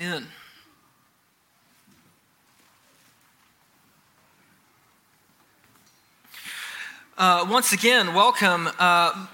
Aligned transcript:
in. 0.00 0.26
Uh, 7.18 7.46
once 7.50 7.74
again, 7.74 8.14
welcome. 8.14 8.70
Uh, 8.78 9.26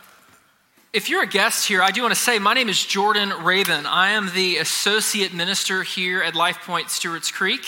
if 0.93 1.09
you're 1.09 1.23
a 1.23 1.27
guest 1.27 1.69
here, 1.69 1.81
I 1.83 1.93
do 1.93 2.03
want 2.03 2.13
to 2.13 2.21
say 2.21 2.41
my 2.41 2.53
name 2.53 2.69
is 2.69 2.85
Jordan 2.85 3.45
Raven. 3.45 3.87
I 3.87 4.11
am 4.11 4.33
the 4.35 4.57
associate 4.57 5.33
minister 5.33 5.85
here 5.85 6.21
at 6.21 6.35
Life 6.35 6.59
Point 6.63 6.91
Stewart's 6.91 7.31
Creek. 7.31 7.65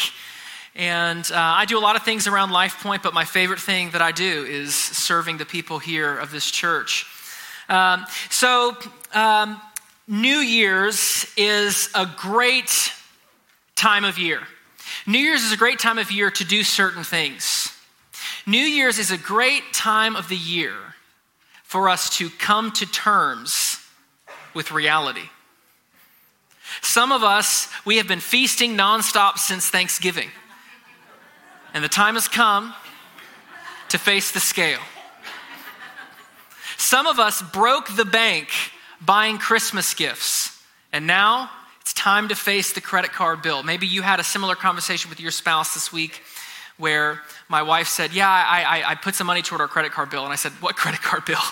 And 0.74 1.24
uh, 1.30 1.36
I 1.36 1.66
do 1.66 1.78
a 1.78 1.80
lot 1.80 1.94
of 1.94 2.02
things 2.02 2.26
around 2.26 2.50
Life 2.50 2.82
Point, 2.82 3.04
but 3.04 3.14
my 3.14 3.24
favorite 3.24 3.60
thing 3.60 3.90
that 3.90 4.02
I 4.02 4.10
do 4.10 4.44
is 4.44 4.74
serving 4.74 5.36
the 5.36 5.46
people 5.46 5.78
here 5.78 6.18
of 6.18 6.32
this 6.32 6.50
church. 6.50 7.06
Um, 7.68 8.06
so, 8.28 8.76
um, 9.14 9.60
New 10.10 10.38
Year's 10.38 11.26
is 11.36 11.90
a 11.94 12.06
great 12.16 12.94
time 13.76 14.04
of 14.04 14.18
year. 14.18 14.40
New 15.06 15.18
Year's 15.18 15.42
is 15.42 15.52
a 15.52 15.56
great 15.56 15.78
time 15.78 15.98
of 15.98 16.10
year 16.10 16.30
to 16.30 16.44
do 16.46 16.64
certain 16.64 17.04
things. 17.04 17.74
New 18.46 18.56
Year's 18.56 18.98
is 18.98 19.10
a 19.10 19.18
great 19.18 19.74
time 19.74 20.16
of 20.16 20.30
the 20.30 20.36
year 20.36 20.74
for 21.62 21.90
us 21.90 22.08
to 22.16 22.30
come 22.30 22.72
to 22.72 22.86
terms 22.86 23.84
with 24.54 24.72
reality. 24.72 25.28
Some 26.80 27.12
of 27.12 27.22
us, 27.22 27.68
we 27.84 27.98
have 27.98 28.08
been 28.08 28.20
feasting 28.20 28.78
nonstop 28.78 29.36
since 29.36 29.68
Thanksgiving. 29.68 30.30
And 31.74 31.84
the 31.84 31.88
time 31.88 32.14
has 32.14 32.28
come 32.28 32.72
to 33.90 33.98
face 33.98 34.32
the 34.32 34.40
scale. 34.40 34.80
Some 36.78 37.06
of 37.06 37.18
us 37.18 37.42
broke 37.42 37.94
the 37.94 38.06
bank 38.06 38.48
buying 39.04 39.38
Christmas 39.38 39.94
gifts. 39.94 40.60
And 40.92 41.06
now 41.06 41.50
it's 41.80 41.92
time 41.92 42.28
to 42.28 42.34
face 42.34 42.72
the 42.72 42.80
credit 42.80 43.12
card 43.12 43.42
bill. 43.42 43.62
Maybe 43.62 43.86
you 43.86 44.02
had 44.02 44.20
a 44.20 44.24
similar 44.24 44.54
conversation 44.54 45.10
with 45.10 45.20
your 45.20 45.30
spouse 45.30 45.74
this 45.74 45.92
week 45.92 46.22
where 46.76 47.20
my 47.48 47.62
wife 47.62 47.88
said, 47.88 48.12
Yeah, 48.12 48.28
I, 48.28 48.62
I, 48.62 48.90
I 48.90 48.94
put 48.94 49.14
some 49.14 49.26
money 49.26 49.42
toward 49.42 49.60
our 49.60 49.68
credit 49.68 49.92
card 49.92 50.10
bill. 50.10 50.24
And 50.24 50.32
I 50.32 50.36
said, 50.36 50.52
What 50.60 50.76
credit 50.76 51.02
card 51.02 51.24
bill? 51.24 51.38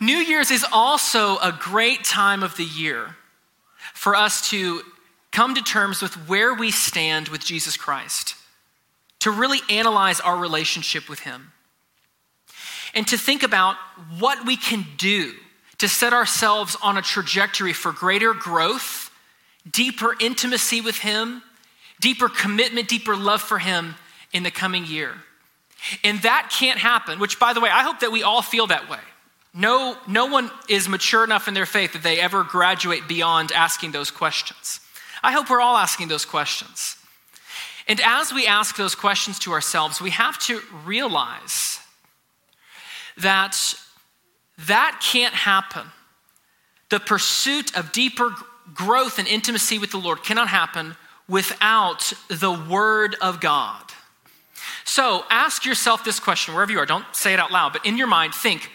New 0.00 0.16
Year's 0.16 0.50
is 0.50 0.64
also 0.72 1.38
a 1.38 1.56
great 1.58 2.04
time 2.04 2.42
of 2.42 2.56
the 2.56 2.64
year 2.64 3.16
for 3.94 4.14
us 4.14 4.50
to 4.50 4.82
come 5.32 5.54
to 5.54 5.62
terms 5.62 6.02
with 6.02 6.14
where 6.28 6.54
we 6.54 6.70
stand 6.70 7.28
with 7.28 7.44
Jesus 7.44 7.76
Christ, 7.76 8.36
to 9.20 9.30
really 9.30 9.60
analyze 9.70 10.20
our 10.20 10.36
relationship 10.36 11.08
with 11.08 11.20
Him, 11.20 11.52
and 12.94 13.06
to 13.08 13.18
think 13.18 13.42
about 13.42 13.76
what 14.18 14.46
we 14.46 14.56
can 14.56 14.86
do 14.96 15.32
to 15.78 15.88
set 15.88 16.12
ourselves 16.12 16.76
on 16.82 16.96
a 16.96 17.02
trajectory 17.02 17.72
for 17.72 17.92
greater 17.92 18.32
growth, 18.32 19.10
deeper 19.70 20.14
intimacy 20.20 20.80
with 20.80 20.98
Him, 20.98 21.42
deeper 22.00 22.28
commitment, 22.28 22.88
deeper 22.88 23.16
love 23.16 23.42
for 23.42 23.58
Him 23.58 23.94
in 24.32 24.42
the 24.42 24.50
coming 24.50 24.86
year. 24.86 25.12
And 26.02 26.22
that 26.22 26.50
can't 26.56 26.78
happen, 26.78 27.18
which, 27.18 27.38
by 27.38 27.52
the 27.52 27.60
way, 27.60 27.68
I 27.70 27.82
hope 27.82 28.00
that 28.00 28.12
we 28.12 28.22
all 28.22 28.42
feel 28.42 28.68
that 28.68 28.88
way. 28.88 29.00
No, 29.52 29.96
no 30.08 30.26
one 30.26 30.50
is 30.68 30.88
mature 30.88 31.22
enough 31.22 31.46
in 31.46 31.54
their 31.54 31.66
faith 31.66 31.92
that 31.92 32.02
they 32.02 32.18
ever 32.18 32.42
graduate 32.42 33.06
beyond 33.06 33.52
asking 33.52 33.92
those 33.92 34.10
questions. 34.10 34.80
I 35.22 35.32
hope 35.32 35.48
we're 35.48 35.60
all 35.60 35.76
asking 35.76 36.08
those 36.08 36.24
questions. 36.24 36.96
And 37.86 38.00
as 38.00 38.32
we 38.32 38.46
ask 38.46 38.76
those 38.76 38.94
questions 38.94 39.38
to 39.40 39.52
ourselves, 39.52 40.00
we 40.00 40.10
have 40.10 40.38
to 40.40 40.60
realize 40.84 41.78
that 43.18 43.56
that 44.66 45.00
can't 45.02 45.34
happen. 45.34 45.86
The 46.90 47.00
pursuit 47.00 47.76
of 47.76 47.92
deeper 47.92 48.34
growth 48.72 49.18
and 49.18 49.26
intimacy 49.26 49.78
with 49.78 49.90
the 49.90 49.98
Lord 49.98 50.22
cannot 50.22 50.48
happen 50.48 50.96
without 51.28 52.12
the 52.28 52.52
Word 52.52 53.16
of 53.20 53.40
God. 53.40 53.82
So 54.84 55.24
ask 55.30 55.64
yourself 55.64 56.04
this 56.04 56.20
question 56.20 56.54
wherever 56.54 56.70
you 56.70 56.78
are. 56.78 56.86
Don't 56.86 57.04
say 57.12 57.32
it 57.32 57.40
out 57.40 57.50
loud, 57.50 57.72
but 57.72 57.84
in 57.86 57.96
your 57.96 58.06
mind, 58.06 58.34
think 58.34 58.70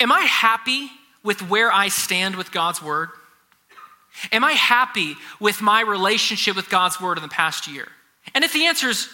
Am 0.00 0.12
I 0.12 0.20
happy 0.20 0.90
with 1.24 1.48
where 1.48 1.72
I 1.72 1.88
stand 1.88 2.36
with 2.36 2.52
God's 2.52 2.80
Word? 2.80 3.08
Am 4.32 4.44
I 4.44 4.52
happy 4.52 5.14
with 5.40 5.60
my 5.60 5.80
relationship 5.80 6.56
with 6.56 6.70
God's 6.70 7.00
Word 7.00 7.18
in 7.18 7.22
the 7.22 7.28
past 7.28 7.66
year? 7.66 7.88
And 8.34 8.44
if 8.44 8.52
the 8.52 8.66
answer 8.66 8.88
is 8.88 9.08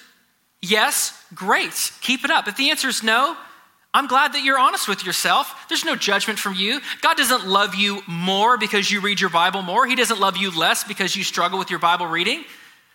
yes, 0.60 1.18
great, 1.34 1.92
keep 2.00 2.24
it 2.24 2.30
up. 2.30 2.48
If 2.48 2.56
the 2.56 2.70
answer 2.70 2.88
is 2.88 3.02
no, 3.02 3.36
I'm 3.94 4.08
glad 4.08 4.32
that 4.32 4.42
you're 4.42 4.58
honest 4.58 4.88
with 4.88 5.06
yourself. 5.06 5.66
There's 5.68 5.84
no 5.84 5.94
judgment 5.94 6.40
from 6.40 6.54
you. 6.54 6.80
God 7.00 7.16
doesn't 7.16 7.46
love 7.46 7.76
you 7.76 8.02
more 8.08 8.58
because 8.58 8.90
you 8.90 9.00
read 9.00 9.20
your 9.20 9.30
Bible 9.30 9.62
more. 9.62 9.86
He 9.86 9.94
doesn't 9.94 10.18
love 10.18 10.36
you 10.36 10.50
less 10.50 10.82
because 10.82 11.14
you 11.14 11.22
struggle 11.22 11.60
with 11.60 11.70
your 11.70 11.78
Bible 11.78 12.08
reading. 12.08 12.44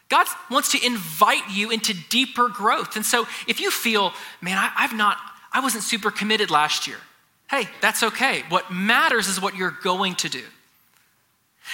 God 0.10 0.28
wants 0.52 0.74
to 0.74 0.86
invite 0.86 1.50
you 1.50 1.72
into 1.72 1.94
deeper 2.10 2.50
growth. 2.50 2.98
And 2.98 3.06
so 3.06 3.28
if 3.48 3.62
you 3.62 3.72
feel, 3.72 4.12
man, 4.42 4.58
I, 4.58 4.82
have 4.82 4.94
not, 4.94 5.18
I 5.54 5.62
wasn't 5.62 5.84
super 5.84 6.12
committed 6.12 6.52
last 6.52 6.86
year, 6.86 6.98
hey, 7.50 7.70
that's 7.80 8.04
okay. 8.04 8.44
What 8.50 8.70
matters 8.70 9.30
is 9.30 9.40
what 9.40 9.56
you're 9.56 9.78
going 9.82 10.16
to 10.16 10.30
do. 10.30 10.44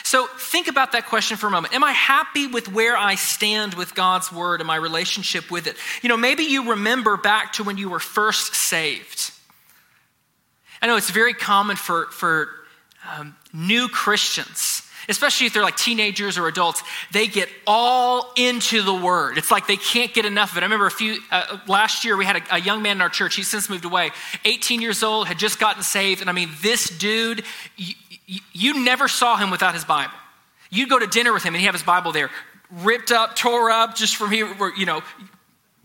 So 0.03 0.27
think 0.27 0.67
about 0.67 0.91
that 0.91 1.07
question 1.07 1.37
for 1.37 1.47
a 1.47 1.51
moment. 1.51 1.73
Am 1.73 1.83
I 1.83 1.91
happy 1.91 2.47
with 2.47 2.71
where 2.71 2.97
I 2.97 3.15
stand 3.15 3.73
with 3.73 3.95
God's 3.95 4.31
word 4.31 4.61
and 4.61 4.67
my 4.67 4.75
relationship 4.75 5.49
with 5.49 5.67
it? 5.67 5.75
You 6.01 6.09
know, 6.09 6.17
maybe 6.17 6.43
you 6.43 6.71
remember 6.71 7.17
back 7.17 7.53
to 7.53 7.63
when 7.63 7.77
you 7.77 7.89
were 7.89 7.99
first 7.99 8.55
saved. 8.55 9.31
I 10.81 10.87
know 10.87 10.97
it's 10.97 11.09
very 11.09 11.33
common 11.33 11.75
for, 11.75 12.07
for 12.07 12.49
um, 13.17 13.35
new 13.53 13.87
Christians 13.87 14.81
especially 15.09 15.47
if 15.47 15.53
they're 15.53 15.63
like 15.63 15.77
teenagers 15.77 16.37
or 16.37 16.47
adults, 16.47 16.83
they 17.11 17.27
get 17.27 17.49
all 17.67 18.31
into 18.35 18.81
the 18.81 18.93
word. 18.93 19.37
It's 19.37 19.51
like 19.51 19.67
they 19.67 19.77
can't 19.77 20.13
get 20.13 20.25
enough 20.25 20.51
of 20.51 20.57
it. 20.57 20.61
I 20.61 20.65
remember 20.65 20.87
a 20.87 20.91
few, 20.91 21.19
uh, 21.31 21.57
last 21.67 22.05
year 22.05 22.17
we 22.17 22.25
had 22.25 22.37
a, 22.37 22.55
a, 22.55 22.59
young 22.59 22.81
man 22.81 22.97
in 22.97 23.01
our 23.01 23.09
church, 23.09 23.35
he's 23.35 23.47
since 23.47 23.69
moved 23.69 23.85
away, 23.85 24.11
18 24.45 24.81
years 24.81 25.03
old, 25.03 25.27
had 25.27 25.37
just 25.37 25.59
gotten 25.59 25.83
saved. 25.83 26.21
And 26.21 26.29
I 26.29 26.33
mean, 26.33 26.49
this 26.61 26.89
dude, 26.89 27.43
you, 28.27 28.83
never 28.83 29.07
saw 29.07 29.37
him 29.37 29.51
without 29.51 29.73
his 29.73 29.85
Bible. 29.85 30.13
You'd 30.69 30.89
go 30.89 30.99
to 30.99 31.07
dinner 31.07 31.33
with 31.33 31.43
him 31.43 31.53
and 31.53 31.61
he'd 31.61 31.67
have 31.67 31.75
his 31.75 31.83
Bible 31.83 32.11
there, 32.11 32.29
ripped 32.71 33.11
up, 33.11 33.35
tore 33.35 33.69
up, 33.69 33.95
just 33.95 34.15
from 34.15 34.31
here, 34.31 34.49
you 34.77 34.85
know, 34.85 35.01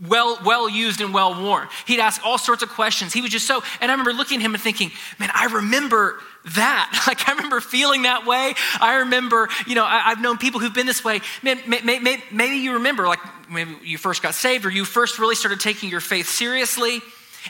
well, 0.08 0.38
well 0.44 0.68
used 0.68 1.02
and 1.02 1.12
well 1.12 1.42
worn. 1.42 1.68
He'd 1.86 2.00
ask 2.00 2.24
all 2.24 2.38
sorts 2.38 2.62
of 2.62 2.70
questions. 2.70 3.12
He 3.12 3.20
was 3.20 3.30
just 3.30 3.46
so, 3.46 3.62
and 3.82 3.90
I 3.90 3.94
remember 3.94 4.14
looking 4.14 4.38
at 4.38 4.42
him 4.42 4.54
and 4.54 4.62
thinking, 4.62 4.90
man, 5.18 5.30
I 5.34 5.46
remember 5.46 6.18
that. 6.54 6.86
Like, 7.10 7.28
I 7.28 7.32
remember 7.32 7.60
feeling 7.60 8.02
that 8.02 8.24
way. 8.24 8.54
I 8.80 8.98
remember, 8.98 9.48
you 9.66 9.74
know, 9.74 9.84
I, 9.84 10.10
have 10.10 10.20
known 10.20 10.38
people 10.38 10.60
who've 10.60 10.72
been 10.72 10.86
this 10.86 11.02
way. 11.02 11.20
Man, 11.42 11.58
may, 11.66 11.80
may, 11.80 11.98
may, 11.98 12.22
maybe 12.30 12.56
you 12.56 12.74
remember, 12.74 13.08
like, 13.08 13.18
maybe 13.50 13.76
you 13.82 13.98
first 13.98 14.22
got 14.22 14.34
saved 14.34 14.64
or 14.64 14.70
you 14.70 14.84
first 14.84 15.18
really 15.18 15.34
started 15.34 15.58
taking 15.58 15.90
your 15.90 16.00
faith 16.00 16.28
seriously 16.28 17.00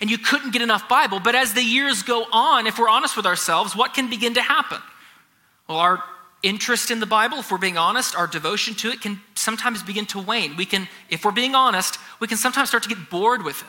and 0.01 0.11
you 0.11 0.19
couldn't 0.19 0.53
get 0.53 0.63
enough 0.63 0.89
Bible. 0.89 1.21
But 1.21 1.35
as 1.35 1.55
the 1.55 1.63
years 1.63 2.03
go 2.03 2.25
on, 2.33 2.67
if 2.67 2.79
we're 2.79 2.89
honest 2.89 3.17
with 3.17 3.27
ourselves, 3.27 3.75
what 3.75 3.95
can 3.95 4.11
begin 4.11 4.35
to 4.35 4.43
happen? 4.43 4.79
Well, 5.69 5.79
our 5.79 6.05
interest 6.43 6.91
in 6.91 7.01
the 7.01 7.07
Bible, 7.07 7.39
if 7.39 7.51
we're 7.51 7.59
being 7.59 7.77
honest, 7.77 8.17
our 8.17 8.27
devotion 8.27 8.75
to 8.75 8.91
it 8.91 9.01
can 9.01 9.21
sometimes 9.35 9.83
begin 9.83 10.07
to 10.07 10.21
wane. 10.21 10.57
We 10.57 10.67
can, 10.67 10.89
if 11.11 11.25
we're 11.25 11.33
being 11.33 11.55
honest, 11.55 11.99
we 12.19 12.29
can 12.29 12.39
sometimes 12.39 12.69
start 12.69 12.83
to 12.85 12.89
get 12.89 13.11
bored 13.11 13.45
with 13.45 13.61
it. 13.61 13.69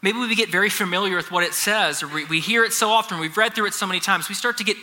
Maybe 0.00 0.18
we 0.18 0.34
get 0.34 0.48
very 0.48 0.70
familiar 0.70 1.16
with 1.16 1.30
what 1.32 1.42
it 1.42 1.54
says, 1.54 2.02
or 2.02 2.08
we, 2.08 2.24
we 2.24 2.40
hear 2.40 2.64
it 2.64 2.72
so 2.72 2.90
often, 2.90 3.18
we've 3.18 3.36
read 3.36 3.54
through 3.54 3.66
it 3.66 3.74
so 3.74 3.86
many 3.86 4.00
times, 4.00 4.28
we 4.28 4.34
start 4.34 4.58
to 4.58 4.64
get 4.64 4.76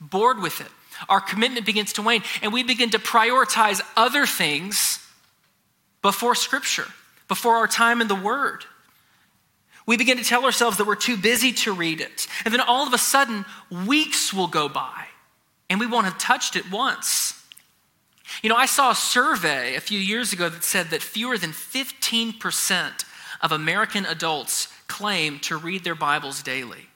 bored 0.00 0.40
with 0.40 0.60
it. 0.60 0.68
Our 1.10 1.20
commitment 1.20 1.66
begins 1.66 1.92
to 1.94 2.02
wane, 2.02 2.22
and 2.42 2.52
we 2.52 2.62
begin 2.62 2.90
to 2.90 2.98
prioritize 2.98 3.82
other 3.96 4.24
things 4.24 4.98
before 6.00 6.34
Scripture, 6.34 6.86
before 7.28 7.56
our 7.56 7.66
time 7.66 8.00
in 8.00 8.08
the 8.08 8.14
Word. 8.14 8.64
We 9.86 9.96
begin 9.96 10.18
to 10.18 10.24
tell 10.24 10.44
ourselves 10.44 10.78
that 10.78 10.86
we're 10.86 10.96
too 10.96 11.16
busy 11.16 11.52
to 11.52 11.72
read 11.72 12.00
it. 12.00 12.26
And 12.44 12.52
then 12.52 12.60
all 12.60 12.86
of 12.86 12.92
a 12.92 12.98
sudden, 12.98 13.44
weeks 13.86 14.34
will 14.34 14.48
go 14.48 14.68
by, 14.68 15.06
and 15.70 15.78
we 15.78 15.86
won't 15.86 16.06
have 16.06 16.18
touched 16.18 16.56
it 16.56 16.70
once. 16.70 17.40
You 18.42 18.48
know, 18.48 18.56
I 18.56 18.66
saw 18.66 18.90
a 18.90 18.94
survey 18.96 19.76
a 19.76 19.80
few 19.80 19.98
years 19.98 20.32
ago 20.32 20.48
that 20.48 20.64
said 20.64 20.88
that 20.90 21.02
fewer 21.02 21.38
than 21.38 21.50
15% 21.50 23.04
of 23.40 23.52
American 23.52 24.04
adults 24.04 24.68
claim 24.88 25.38
to 25.40 25.56
read 25.56 25.84
their 25.84 25.94
Bibles 25.94 26.42
daily. 26.42 26.88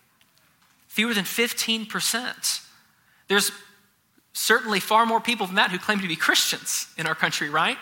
Fewer 0.89 1.15
than 1.15 1.25
15%. 1.25 2.67
There's 3.29 3.53
certainly 4.33 4.81
far 4.81 5.07
more 5.07 5.21
people 5.21 5.47
than 5.47 5.57
that 5.57 5.71
who 5.71 5.79
claim 5.79 6.01
to 6.01 6.09
be 6.09 6.17
Christians 6.17 6.89
in 6.99 7.07
our 7.07 7.15
country, 7.15 7.49
right? 7.49 7.79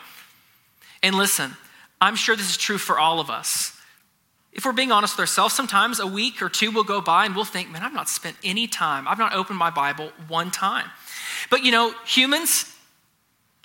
And 1.03 1.15
listen, 1.15 1.57
I'm 2.01 2.17
sure 2.17 2.37
this 2.37 2.51
is 2.51 2.57
true 2.59 2.79
for 2.79 2.99
all 2.99 3.21
of 3.21 3.31
us. 3.31 3.78
If 4.53 4.65
we're 4.65 4.73
being 4.73 4.93
honest 4.93 5.15
with 5.15 5.21
ourselves, 5.21 5.55
sometimes 5.55 6.01
a 6.01 6.07
week 6.07 6.43
or 6.43 6.49
two 6.49 6.71
will 6.71 6.85
go 6.85 7.01
by 7.01 7.27
and 7.27 7.37
we'll 7.37 7.45
think, 7.45 7.71
man, 7.71 7.83
I've 7.83 7.95
not 7.95 8.09
spent 8.09 8.37
any 8.43 8.67
time, 8.67 9.07
I've 9.07 9.19
not 9.19 9.35
opened 9.35 9.59
my 9.59 9.71
Bible 9.71 10.11
one 10.27 10.51
time. 10.51 10.91
But 11.51 11.63
you 11.65 11.71
know, 11.71 11.95
humans, 12.07 12.65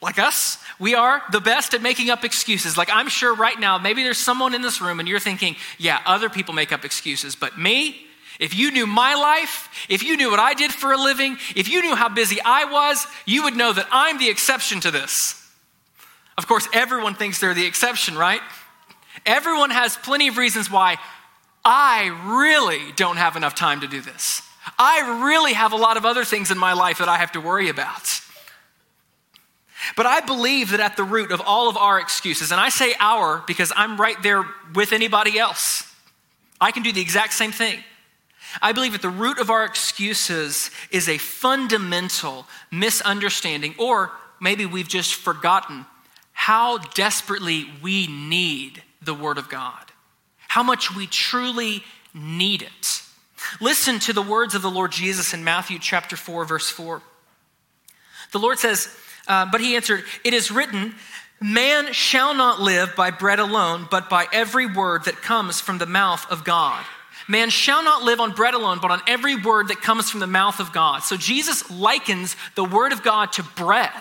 like 0.01 0.19
us, 0.19 0.57
we 0.79 0.93
are 0.95 1.21
the 1.31 1.39
best 1.39 1.73
at 1.73 1.81
making 1.81 2.09
up 2.09 2.23
excuses. 2.23 2.77
Like, 2.77 2.89
I'm 2.91 3.07
sure 3.07 3.33
right 3.33 3.57
now, 3.59 3.77
maybe 3.77 4.03
there's 4.03 4.17
someone 4.17 4.53
in 4.53 4.61
this 4.61 4.81
room 4.81 4.99
and 4.99 5.07
you're 5.07 5.19
thinking, 5.19 5.55
yeah, 5.77 6.01
other 6.05 6.29
people 6.29 6.53
make 6.53 6.71
up 6.71 6.83
excuses, 6.83 7.35
but 7.35 7.57
me, 7.57 8.05
If 8.39 8.55
you 8.55 8.71
knew 8.71 8.87
my 8.87 9.15
life, 9.15 9.69
if 9.89 10.03
you 10.03 10.17
knew 10.17 10.31
what 10.31 10.39
I 10.39 10.53
did 10.53 10.71
for 10.71 10.91
a 10.91 10.97
living, 10.97 11.37
if 11.55 11.67
you 11.67 11.81
knew 11.81 11.95
how 11.95 12.09
busy 12.09 12.39
I 12.43 12.65
was, 12.65 13.05
you 13.25 13.43
would 13.43 13.55
know 13.55 13.73
that 13.73 13.87
I'm 13.91 14.17
the 14.17 14.29
exception 14.29 14.79
to 14.81 14.91
this. 14.91 15.39
Of 16.37 16.47
course, 16.47 16.67
everyone 16.73 17.13
thinks 17.13 17.39
they're 17.39 17.53
the 17.53 17.65
exception, 17.65 18.17
right? 18.17 18.41
Everyone 19.25 19.69
has 19.69 19.95
plenty 19.97 20.27
of 20.27 20.37
reasons 20.37 20.69
why 20.69 20.97
I 21.63 22.07
really 22.25 22.91
don't 22.95 23.17
have 23.17 23.35
enough 23.35 23.55
time 23.55 23.81
to 23.81 23.87
do 23.87 24.01
this. 24.01 24.41
I 24.77 25.21
really 25.23 25.53
have 25.53 25.73
a 25.73 25.77
lot 25.77 25.97
of 25.97 26.05
other 26.05 26.23
things 26.23 26.51
in 26.51 26.57
my 26.57 26.73
life 26.73 26.97
that 26.99 27.09
I 27.09 27.17
have 27.17 27.31
to 27.33 27.41
worry 27.41 27.69
about. 27.69 28.21
But 29.95 30.05
I 30.05 30.21
believe 30.21 30.71
that 30.71 30.79
at 30.79 30.95
the 30.95 31.03
root 31.03 31.31
of 31.31 31.41
all 31.41 31.69
of 31.69 31.77
our 31.77 31.99
excuses, 31.99 32.51
and 32.51 32.59
I 32.59 32.69
say 32.69 32.93
our 32.99 33.43
because 33.45 33.71
I'm 33.75 33.99
right 33.99 34.21
there 34.23 34.45
with 34.73 34.93
anybody 34.93 35.37
else, 35.37 35.93
I 36.59 36.71
can 36.71 36.83
do 36.83 36.91
the 36.91 37.01
exact 37.01 37.33
same 37.33 37.51
thing. 37.51 37.79
I 38.61 38.71
believe 38.71 38.93
at 38.93 39.01
the 39.01 39.09
root 39.09 39.39
of 39.39 39.49
our 39.49 39.65
excuses 39.65 40.69
is 40.91 41.09
a 41.09 41.17
fundamental 41.17 42.45
misunderstanding, 42.71 43.75
or 43.77 44.11
maybe 44.39 44.65
we've 44.65 44.87
just 44.87 45.15
forgotten 45.15 45.85
how 46.31 46.77
desperately 46.77 47.69
we 47.81 48.07
need 48.07 48.81
the 49.05 49.13
Word 49.13 49.37
of 49.37 49.49
God, 49.49 49.91
how 50.47 50.63
much 50.63 50.95
we 50.95 51.07
truly 51.07 51.83
need 52.13 52.61
it. 52.61 53.01
Listen 53.59 53.99
to 53.99 54.13
the 54.13 54.21
words 54.21 54.55
of 54.55 54.61
the 54.61 54.71
Lord 54.71 54.91
Jesus 54.91 55.33
in 55.33 55.43
Matthew 55.43 55.79
chapter 55.79 56.15
4, 56.15 56.45
verse 56.45 56.69
4. 56.69 57.01
The 58.31 58.39
Lord 58.39 58.59
says, 58.59 58.95
uh, 59.27 59.47
But 59.51 59.61
he 59.61 59.75
answered, 59.75 60.03
It 60.23 60.33
is 60.33 60.51
written, 60.51 60.95
Man 61.41 61.91
shall 61.91 62.33
not 62.33 62.61
live 62.61 62.95
by 62.95 63.11
bread 63.11 63.39
alone, 63.39 63.87
but 63.91 64.09
by 64.09 64.27
every 64.31 64.65
word 64.65 65.05
that 65.05 65.21
comes 65.21 65.59
from 65.59 65.77
the 65.77 65.85
mouth 65.85 66.25
of 66.31 66.43
God. 66.43 66.83
Man 67.27 67.49
shall 67.49 67.83
not 67.83 68.03
live 68.03 68.19
on 68.19 68.31
bread 68.31 68.53
alone, 68.53 68.79
but 68.81 68.91
on 68.91 69.01
every 69.07 69.35
word 69.35 69.69
that 69.69 69.81
comes 69.81 70.09
from 70.09 70.19
the 70.19 70.27
mouth 70.27 70.59
of 70.59 70.73
God. 70.73 71.03
So 71.03 71.15
Jesus 71.15 71.69
likens 71.71 72.35
the 72.55 72.63
word 72.63 72.91
of 72.91 73.03
God 73.03 73.33
to 73.33 73.43
bread. 73.43 73.91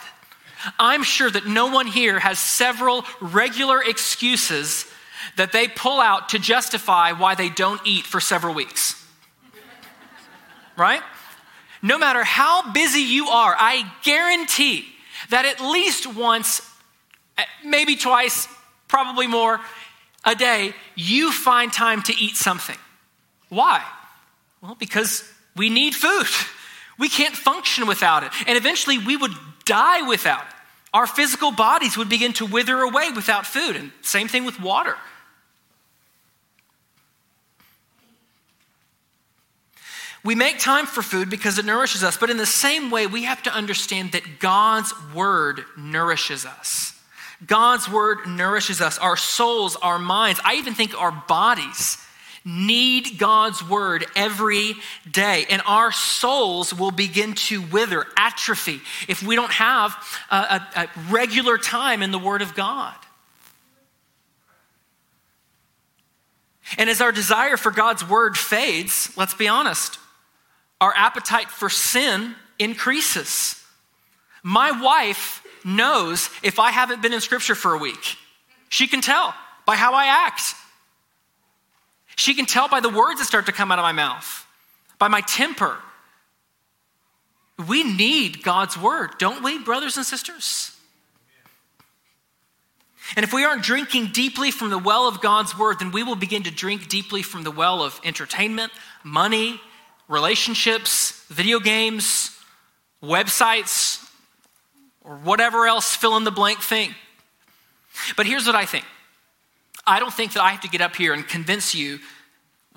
I'm 0.78 1.02
sure 1.02 1.30
that 1.30 1.46
no 1.46 1.66
one 1.66 1.86
here 1.86 2.18
has 2.18 2.38
several 2.38 3.04
regular 3.20 3.82
excuses 3.82 4.86
that 5.36 5.52
they 5.52 5.68
pull 5.68 6.00
out 6.00 6.30
to 6.30 6.38
justify 6.38 7.12
why 7.12 7.34
they 7.34 7.48
don't 7.48 7.80
eat 7.84 8.04
for 8.04 8.20
several 8.20 8.54
weeks. 8.54 8.98
Right? 10.76 11.02
No 11.82 11.98
matter 11.98 12.22
how 12.24 12.72
busy 12.72 13.00
you 13.00 13.28
are, 13.28 13.54
I 13.58 13.90
guarantee 14.04 14.86
that 15.30 15.44
at 15.44 15.60
least 15.60 16.06
once, 16.06 16.62
eh, 17.36 17.44
maybe 17.64 17.96
twice, 17.96 18.48
probably 18.88 19.26
more 19.26 19.60
a 20.24 20.34
day, 20.34 20.74
you 20.94 21.32
find 21.32 21.72
time 21.72 22.02
to 22.02 22.14
eat 22.14 22.36
something. 22.36 22.78
Why? 23.48 23.82
Well, 24.62 24.76
because 24.76 25.28
we 25.56 25.70
need 25.70 25.94
food. 25.94 26.26
We 26.98 27.08
can't 27.08 27.34
function 27.34 27.86
without 27.88 28.22
it. 28.22 28.30
And 28.46 28.56
eventually 28.56 28.98
we 28.98 29.16
would 29.16 29.32
die 29.64 30.02
without 30.02 30.42
it. 30.42 30.54
Our 30.94 31.06
physical 31.06 31.50
bodies 31.50 31.96
would 31.96 32.08
begin 32.08 32.34
to 32.34 32.46
wither 32.46 32.78
away 32.80 33.10
without 33.10 33.46
food. 33.46 33.76
And 33.76 33.90
same 34.02 34.28
thing 34.28 34.44
with 34.44 34.60
water. 34.60 34.96
We 40.24 40.34
make 40.34 40.58
time 40.58 40.86
for 40.86 41.02
food 41.02 41.30
because 41.30 41.58
it 41.58 41.64
nourishes 41.64 42.04
us, 42.04 42.16
but 42.16 42.30
in 42.30 42.36
the 42.36 42.46
same 42.46 42.90
way, 42.90 43.06
we 43.06 43.24
have 43.24 43.42
to 43.42 43.52
understand 43.52 44.12
that 44.12 44.38
God's 44.38 44.92
word 45.14 45.64
nourishes 45.76 46.46
us. 46.46 46.98
God's 47.44 47.88
word 47.90 48.18
nourishes 48.26 48.80
us, 48.80 48.98
our 48.98 49.16
souls, 49.16 49.76
our 49.76 49.98
minds, 49.98 50.40
I 50.44 50.54
even 50.54 50.74
think 50.74 51.00
our 51.00 51.24
bodies 51.26 51.98
need 52.44 53.18
God's 53.18 53.66
word 53.68 54.04
every 54.16 54.74
day, 55.10 55.46
and 55.48 55.62
our 55.66 55.92
souls 55.92 56.74
will 56.74 56.90
begin 56.90 57.34
to 57.34 57.62
wither, 57.62 58.04
atrophy, 58.16 58.80
if 59.08 59.22
we 59.22 59.36
don't 59.36 59.52
have 59.52 59.94
a, 60.30 60.36
a, 60.36 60.68
a 60.76 60.88
regular 61.10 61.58
time 61.58 62.02
in 62.02 62.10
the 62.10 62.18
word 62.18 62.42
of 62.42 62.54
God. 62.54 62.94
And 66.78 66.88
as 66.88 67.00
our 67.00 67.12
desire 67.12 67.56
for 67.56 67.70
God's 67.70 68.08
word 68.08 68.36
fades, 68.36 69.12
let's 69.16 69.34
be 69.34 69.46
honest, 69.46 69.98
our 70.82 70.92
appetite 70.96 71.48
for 71.48 71.70
sin 71.70 72.34
increases. 72.58 73.62
My 74.42 74.72
wife 74.82 75.46
knows 75.64 76.28
if 76.42 76.58
I 76.58 76.72
haven't 76.72 77.00
been 77.00 77.12
in 77.12 77.20
scripture 77.20 77.54
for 77.54 77.72
a 77.72 77.78
week. 77.78 78.16
She 78.68 78.88
can 78.88 79.00
tell 79.00 79.32
by 79.64 79.76
how 79.76 79.94
I 79.94 80.06
act. 80.06 80.42
She 82.16 82.34
can 82.34 82.46
tell 82.46 82.68
by 82.68 82.80
the 82.80 82.88
words 82.88 83.20
that 83.20 83.26
start 83.26 83.46
to 83.46 83.52
come 83.52 83.70
out 83.70 83.78
of 83.78 83.84
my 83.84 83.92
mouth, 83.92 84.44
by 84.98 85.06
my 85.06 85.20
temper. 85.20 85.76
We 87.68 87.84
need 87.84 88.42
God's 88.42 88.76
word, 88.76 89.10
don't 89.18 89.44
we, 89.44 89.60
brothers 89.60 89.96
and 89.96 90.04
sisters? 90.04 90.76
And 93.14 93.22
if 93.22 93.32
we 93.32 93.44
aren't 93.44 93.62
drinking 93.62 94.08
deeply 94.08 94.50
from 94.50 94.70
the 94.70 94.78
well 94.78 95.06
of 95.06 95.20
God's 95.20 95.56
word, 95.56 95.78
then 95.78 95.92
we 95.92 96.02
will 96.02 96.16
begin 96.16 96.42
to 96.42 96.50
drink 96.50 96.88
deeply 96.88 97.22
from 97.22 97.44
the 97.44 97.52
well 97.52 97.84
of 97.84 98.00
entertainment, 98.02 98.72
money, 99.04 99.60
relationships, 100.08 101.24
video 101.28 101.60
games, 101.60 102.36
websites, 103.02 104.04
or 105.02 105.16
whatever 105.16 105.66
else 105.66 105.94
fill 105.94 106.16
in 106.16 106.24
the 106.24 106.30
blank 106.30 106.60
thing. 106.60 106.94
But 108.16 108.26
here's 108.26 108.46
what 108.46 108.54
I 108.54 108.64
think 108.64 108.84
I 109.86 109.98
don't 109.98 110.12
think 110.12 110.34
that 110.34 110.42
I 110.42 110.50
have 110.50 110.60
to 110.62 110.68
get 110.68 110.80
up 110.80 110.96
here 110.96 111.12
and 111.12 111.26
convince 111.26 111.74
you 111.74 111.98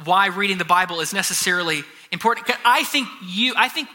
why 0.03 0.27
reading 0.27 0.57
the 0.57 0.65
Bible 0.65 0.99
is 0.99 1.13
necessarily 1.13 1.83
important. 2.11 2.49
I 2.65 2.83
think 2.83 3.07
you, 3.23 3.53
I 3.55 3.69
think 3.69 3.87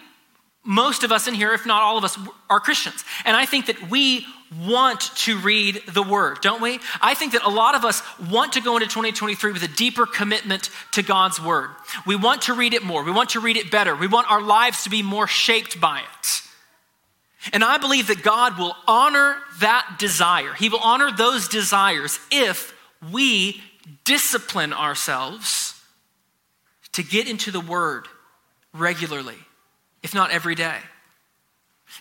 most 0.65 1.05
of 1.05 1.13
us 1.13 1.27
in 1.27 1.35
here, 1.35 1.53
if 1.55 1.65
not 1.65 1.83
all 1.83 1.97
of 1.97 2.05
us, 2.05 2.19
are 2.49 2.61
Christians. 2.61 3.05
And 3.25 3.37
I 3.37 3.47
think 3.47 3.67
that 3.67 3.91
we 3.91 4.27
want 4.67 5.01
to 5.17 5.39
read 5.39 5.81
the 5.93 6.03
Word, 6.03 6.39
don't 6.43 6.61
we? 6.61 6.81
I 7.01 7.15
think 7.15 7.33
that 7.33 7.45
a 7.45 7.49
lot 7.49 7.75
of 7.75 7.85
us 7.85 8.03
want 8.31 8.55
to 8.55 8.61
go 8.61 8.77
into 8.77 8.87
2023 8.87 9.53
with 9.53 9.63
a 9.63 9.69
deeper 9.69 10.07
commitment 10.07 10.71
to 10.93 11.03
God's 11.03 11.41
Word. 11.41 11.71
We 12.07 12.17
want 12.17 12.43
to 12.43 12.55
read 12.55 12.75
it 12.75 12.83
more. 12.83 13.05
We 13.05 13.13
want 13.13 13.31
to 13.31 13.41
read 13.41 13.57
it 13.57 13.71
better. 13.71 13.95
We 13.95 14.07
want 14.07 14.31
our 14.31 14.43
lives 14.43 14.85
to 14.85 14.91
be 14.91 15.03
more 15.03 15.27
shaped 15.27 15.81
by 15.81 16.01
it. 16.01 16.43
And 17.53 17.65
I 17.65 17.79
believe 17.79 18.09
that 18.09 18.23
God 18.23 18.59
will 18.59 18.77
honor 18.87 19.37
that 19.61 19.97
desire. 19.99 20.53
He 20.53 20.69
will 20.69 20.81
honor 20.83 21.11
those 21.11 21.49
desires 21.49 22.19
if 22.31 22.75
we 23.11 23.63
discipline 24.05 24.73
ourselves 24.73 25.81
to 26.93 27.03
get 27.03 27.29
into 27.29 27.51
the 27.51 27.61
Word 27.61 28.07
regularly, 28.75 29.39
if 30.03 30.15
not 30.15 30.31
every 30.31 30.55
day. 30.55 30.77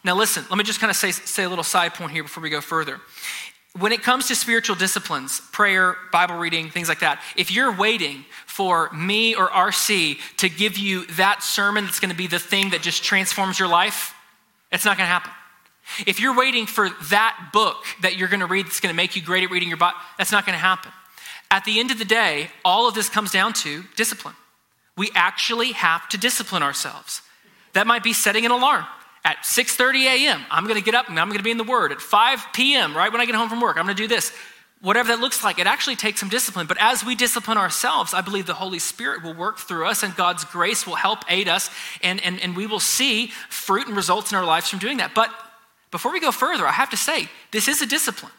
Now, 0.04 0.16
listen, 0.16 0.46
let 0.50 0.58
me 0.58 0.64
just 0.64 0.80
kind 0.80 0.92
of 0.92 0.96
say, 0.96 1.12
say 1.12 1.44
a 1.44 1.50
little 1.50 1.64
side 1.64 1.94
point 1.94 2.12
here 2.12 2.24
before 2.24 2.44
we 2.44 2.50
go 2.50 2.62
further. 2.62 3.00
When 3.78 3.92
it 3.92 4.02
comes 4.02 4.28
to 4.28 4.36
spiritual 4.36 4.76
disciplines, 4.76 5.42
prayer, 5.52 5.96
Bible 6.12 6.36
reading, 6.36 6.70
things 6.70 6.90
like 6.90 7.00
that, 7.00 7.22
if 7.36 7.52
you're 7.52 7.76
waiting 7.76 8.26
for 8.46 8.90
me 8.92 9.36
or 9.36 9.48
RC 9.48 10.18
to 10.38 10.50
give 10.50 10.78
you 10.78 11.06
that 11.18 11.44
sermon 11.44 11.86
that's 11.86 12.00
going 12.00 12.10
to 12.10 12.18
be 12.18 12.28
the 12.28 12.40
thing 12.40 12.72
that 12.72 12.82
just 12.82 13.04
transforms 13.04 13.60
your 13.60 13.68
life, 13.68 14.16
it's 14.72 14.86
not 14.86 14.98
going 14.98 15.06
to 15.06 15.12
happen. 15.12 15.32
If 16.06 16.20
you're 16.20 16.36
waiting 16.36 16.66
for 16.66 16.90
that 17.10 17.50
book 17.52 17.84
that 18.02 18.18
you're 18.18 18.28
going 18.28 18.42
to 18.42 18.46
read 18.46 18.66
that's 18.66 18.80
going 18.80 18.94
to 18.94 18.98
make 18.98 19.16
you 19.16 19.22
great 19.22 19.44
at 19.44 19.52
reading 19.52 19.70
your 19.70 19.78
Bible, 19.78 19.98
that's 20.18 20.32
not 20.32 20.46
going 20.46 20.56
to 20.56 20.60
happen. 20.60 20.92
At 21.52 21.66
the 21.66 21.80
end 21.80 21.92
of 21.92 21.98
the 21.98 22.06
day, 22.06 22.50
all 22.64 22.88
of 22.88 22.94
this 22.94 23.10
comes 23.10 23.32
down 23.32 23.54
to 23.54 23.84
discipline. 23.96 24.36
We 24.96 25.10
actually 25.16 25.72
have 25.72 26.08
to 26.10 26.18
discipline 26.18 26.62
ourselves. 26.62 27.22
That 27.74 27.88
might 27.88 28.04
be 28.04 28.14
setting 28.14 28.46
an 28.46 28.52
alarm 28.52 28.86
at 29.24 29.38
6:30 29.44 30.06
a.m. 30.06 30.42
I'm 30.50 30.64
going 30.64 30.78
to 30.78 30.84
get 30.84 30.96
up 30.96 31.10
and 31.10 31.20
I'm 31.20 31.28
going 31.28 31.38
to 31.38 31.44
be 31.44 31.52
in 31.52 31.58
the 31.58 31.64
word 31.64 31.92
at 31.92 32.02
5 32.02 32.48
p.m. 32.54 32.96
right 32.96 33.12
when 33.12 33.22
I 33.22 33.26
get 33.26 33.36
home 33.36 33.50
from 33.50 33.62
work. 33.62 33.78
I'm 33.78 33.86
going 33.86 33.96
to 33.96 34.04
do 34.04 34.08
this. 34.08 34.32
Whatever 34.82 35.10
that 35.10 35.20
looks 35.20 35.44
like, 35.44 35.60
it 35.60 35.68
actually 35.68 35.98
takes 35.98 36.22
some 36.22 36.30
discipline. 36.30 36.66
But 36.66 36.78
as 36.80 37.04
we 37.04 37.14
discipline 37.14 37.58
ourselves, 37.58 38.14
I 38.14 38.22
believe 38.22 38.46
the 38.46 38.54
Holy 38.54 38.80
Spirit 38.80 39.24
will 39.24 39.34
work 39.34 39.58
through 39.58 39.86
us 39.86 40.04
and 40.04 40.16
God's 40.16 40.46
grace 40.46 40.88
will 40.88 40.96
help 40.96 41.20
aid 41.30 41.50
us, 41.50 41.70
and, 42.02 42.24
and, 42.24 42.40
and 42.40 42.56
we 42.56 42.66
will 42.66 42.80
see 42.80 43.28
fruit 43.50 43.88
and 43.88 43.96
results 43.98 44.32
in 44.32 44.38
our 44.38 44.46
lives 44.46 44.70
from 44.70 44.80
doing 44.80 44.98
that. 44.98 45.14
But 45.14 45.32
before 45.92 46.14
we 46.14 46.22
go 46.22 46.32
further, 46.32 46.66
I 46.66 46.72
have 46.72 46.92
to 46.92 46.98
say, 46.98 47.28
this 47.52 47.68
is 47.68 47.82
a 47.82 47.86
discipline. 47.86 48.32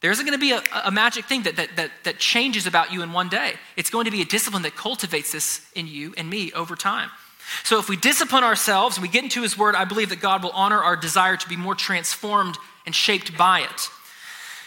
There 0.00 0.10
isn't 0.10 0.26
going 0.26 0.36
to 0.36 0.40
be 0.40 0.52
a, 0.52 0.62
a 0.84 0.90
magic 0.90 1.26
thing 1.26 1.42
that, 1.42 1.56
that, 1.56 1.76
that, 1.76 1.90
that 2.04 2.18
changes 2.18 2.66
about 2.66 2.92
you 2.92 3.02
in 3.02 3.12
one 3.12 3.28
day. 3.28 3.52
It's 3.76 3.90
going 3.90 4.06
to 4.06 4.10
be 4.10 4.22
a 4.22 4.24
discipline 4.24 4.62
that 4.62 4.74
cultivates 4.74 5.30
this 5.30 5.64
in 5.74 5.86
you 5.86 6.12
and 6.16 6.28
me 6.28 6.50
over 6.52 6.74
time. 6.74 7.10
So 7.64 7.78
if 7.78 7.88
we 7.88 7.96
discipline 7.96 8.44
ourselves 8.44 8.96
and 8.96 9.02
we 9.02 9.08
get 9.08 9.24
into 9.24 9.42
His 9.42 9.56
Word, 9.56 9.74
I 9.74 9.84
believe 9.84 10.10
that 10.10 10.20
God 10.20 10.42
will 10.42 10.50
honor 10.50 10.82
our 10.82 10.96
desire 10.96 11.36
to 11.36 11.48
be 11.48 11.56
more 11.56 11.74
transformed 11.74 12.56
and 12.86 12.94
shaped 12.94 13.36
by 13.36 13.60
it. 13.60 13.88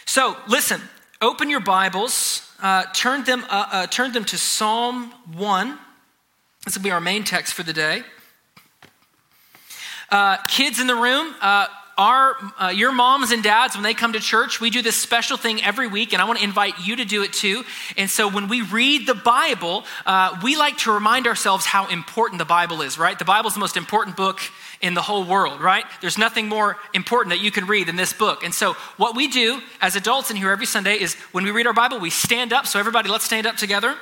So 0.06 0.36
listen, 0.46 0.80
open 1.20 1.50
your 1.50 1.60
Bibles, 1.60 2.52
uh, 2.62 2.84
turn, 2.94 3.24
them, 3.24 3.44
uh, 3.48 3.66
uh, 3.70 3.86
turn 3.86 4.12
them 4.12 4.24
to 4.26 4.38
Psalm 4.38 5.12
1. 5.32 5.78
This 6.64 6.76
will 6.76 6.82
be 6.82 6.90
our 6.90 7.00
main 7.00 7.24
text 7.24 7.54
for 7.54 7.62
the 7.62 7.72
day. 7.72 8.02
Uh, 10.10 10.36
kids 10.48 10.80
in 10.80 10.86
the 10.86 10.94
room, 10.94 11.34
uh, 11.40 11.66
our, 11.96 12.36
uh, 12.60 12.68
your 12.68 12.92
moms 12.92 13.30
and 13.30 13.42
dads, 13.42 13.76
when 13.76 13.84
they 13.84 13.94
come 13.94 14.12
to 14.14 14.20
church, 14.20 14.60
we 14.60 14.70
do 14.70 14.82
this 14.82 15.00
special 15.00 15.36
thing 15.36 15.62
every 15.62 15.86
week, 15.86 16.12
and 16.12 16.20
I 16.20 16.24
want 16.24 16.38
to 16.38 16.44
invite 16.44 16.74
you 16.84 16.96
to 16.96 17.04
do 17.04 17.22
it 17.22 17.32
too. 17.32 17.64
And 17.96 18.10
so 18.10 18.28
when 18.28 18.48
we 18.48 18.62
read 18.62 19.06
the 19.06 19.14
Bible, 19.14 19.84
uh, 20.04 20.38
we 20.42 20.56
like 20.56 20.78
to 20.78 20.92
remind 20.92 21.26
ourselves 21.26 21.66
how 21.66 21.86
important 21.88 22.38
the 22.38 22.44
Bible 22.44 22.82
is, 22.82 22.98
right? 22.98 23.18
The 23.18 23.24
Bible 23.24 23.48
is 23.48 23.54
the 23.54 23.60
most 23.60 23.76
important 23.76 24.16
book 24.16 24.40
in 24.80 24.94
the 24.94 25.02
whole 25.02 25.24
world, 25.24 25.60
right? 25.60 25.84
There's 26.00 26.18
nothing 26.18 26.48
more 26.48 26.76
important 26.92 27.34
that 27.34 27.42
you 27.42 27.50
can 27.50 27.66
read 27.66 27.88
than 27.88 27.96
this 27.96 28.12
book. 28.12 28.42
And 28.42 28.52
so, 28.52 28.74
what 28.96 29.16
we 29.16 29.28
do 29.28 29.60
as 29.80 29.96
adults 29.96 30.30
in 30.30 30.36
here 30.36 30.50
every 30.50 30.66
Sunday 30.66 31.00
is 31.00 31.14
when 31.32 31.44
we 31.44 31.50
read 31.50 31.66
our 31.66 31.72
Bible, 31.72 32.00
we 32.00 32.10
stand 32.10 32.52
up. 32.52 32.66
So, 32.66 32.78
everybody, 32.78 33.08
let's 33.08 33.24
stand 33.24 33.46
up 33.46 33.56
together. 33.56 33.96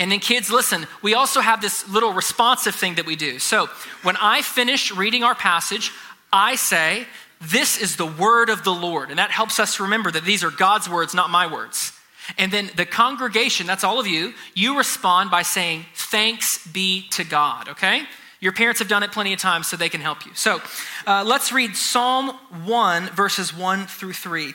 And 0.00 0.10
then, 0.10 0.18
kids, 0.18 0.50
listen, 0.50 0.86
we 1.02 1.12
also 1.12 1.40
have 1.40 1.60
this 1.60 1.86
little 1.86 2.14
responsive 2.14 2.74
thing 2.74 2.94
that 2.94 3.04
we 3.04 3.16
do. 3.16 3.38
So, 3.38 3.68
when 4.02 4.16
I 4.16 4.40
finish 4.40 4.90
reading 4.90 5.22
our 5.22 5.34
passage, 5.34 5.92
I 6.32 6.56
say, 6.56 7.06
This 7.38 7.78
is 7.78 7.96
the 7.96 8.06
word 8.06 8.48
of 8.48 8.64
the 8.64 8.72
Lord. 8.72 9.10
And 9.10 9.18
that 9.18 9.30
helps 9.30 9.60
us 9.60 9.78
remember 9.78 10.10
that 10.10 10.24
these 10.24 10.42
are 10.42 10.50
God's 10.50 10.88
words, 10.88 11.14
not 11.14 11.28
my 11.28 11.46
words. 11.46 11.92
And 12.38 12.50
then 12.50 12.70
the 12.76 12.86
congregation, 12.86 13.66
that's 13.66 13.84
all 13.84 14.00
of 14.00 14.06
you, 14.06 14.32
you 14.54 14.78
respond 14.78 15.30
by 15.30 15.42
saying, 15.42 15.84
Thanks 15.94 16.66
be 16.66 17.06
to 17.10 17.22
God, 17.22 17.68
okay? 17.68 18.04
Your 18.40 18.52
parents 18.52 18.78
have 18.78 18.88
done 18.88 19.02
it 19.02 19.12
plenty 19.12 19.34
of 19.34 19.38
times, 19.38 19.66
so 19.66 19.76
they 19.76 19.90
can 19.90 20.00
help 20.00 20.24
you. 20.24 20.32
So 20.34 20.62
uh, 21.06 21.24
let's 21.26 21.52
read 21.52 21.76
Psalm 21.76 22.30
1, 22.64 23.08
verses 23.08 23.54
1 23.54 23.86
through 23.86 24.14
3. 24.14 24.54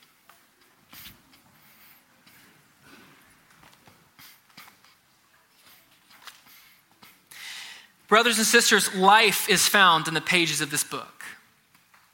Brothers 8.11 8.39
and 8.39 8.45
sisters, 8.45 8.93
life 8.93 9.47
is 9.47 9.69
found 9.69 10.09
in 10.09 10.13
the 10.13 10.19
pages 10.19 10.59
of 10.59 10.69
this 10.69 10.83
book. 10.83 11.23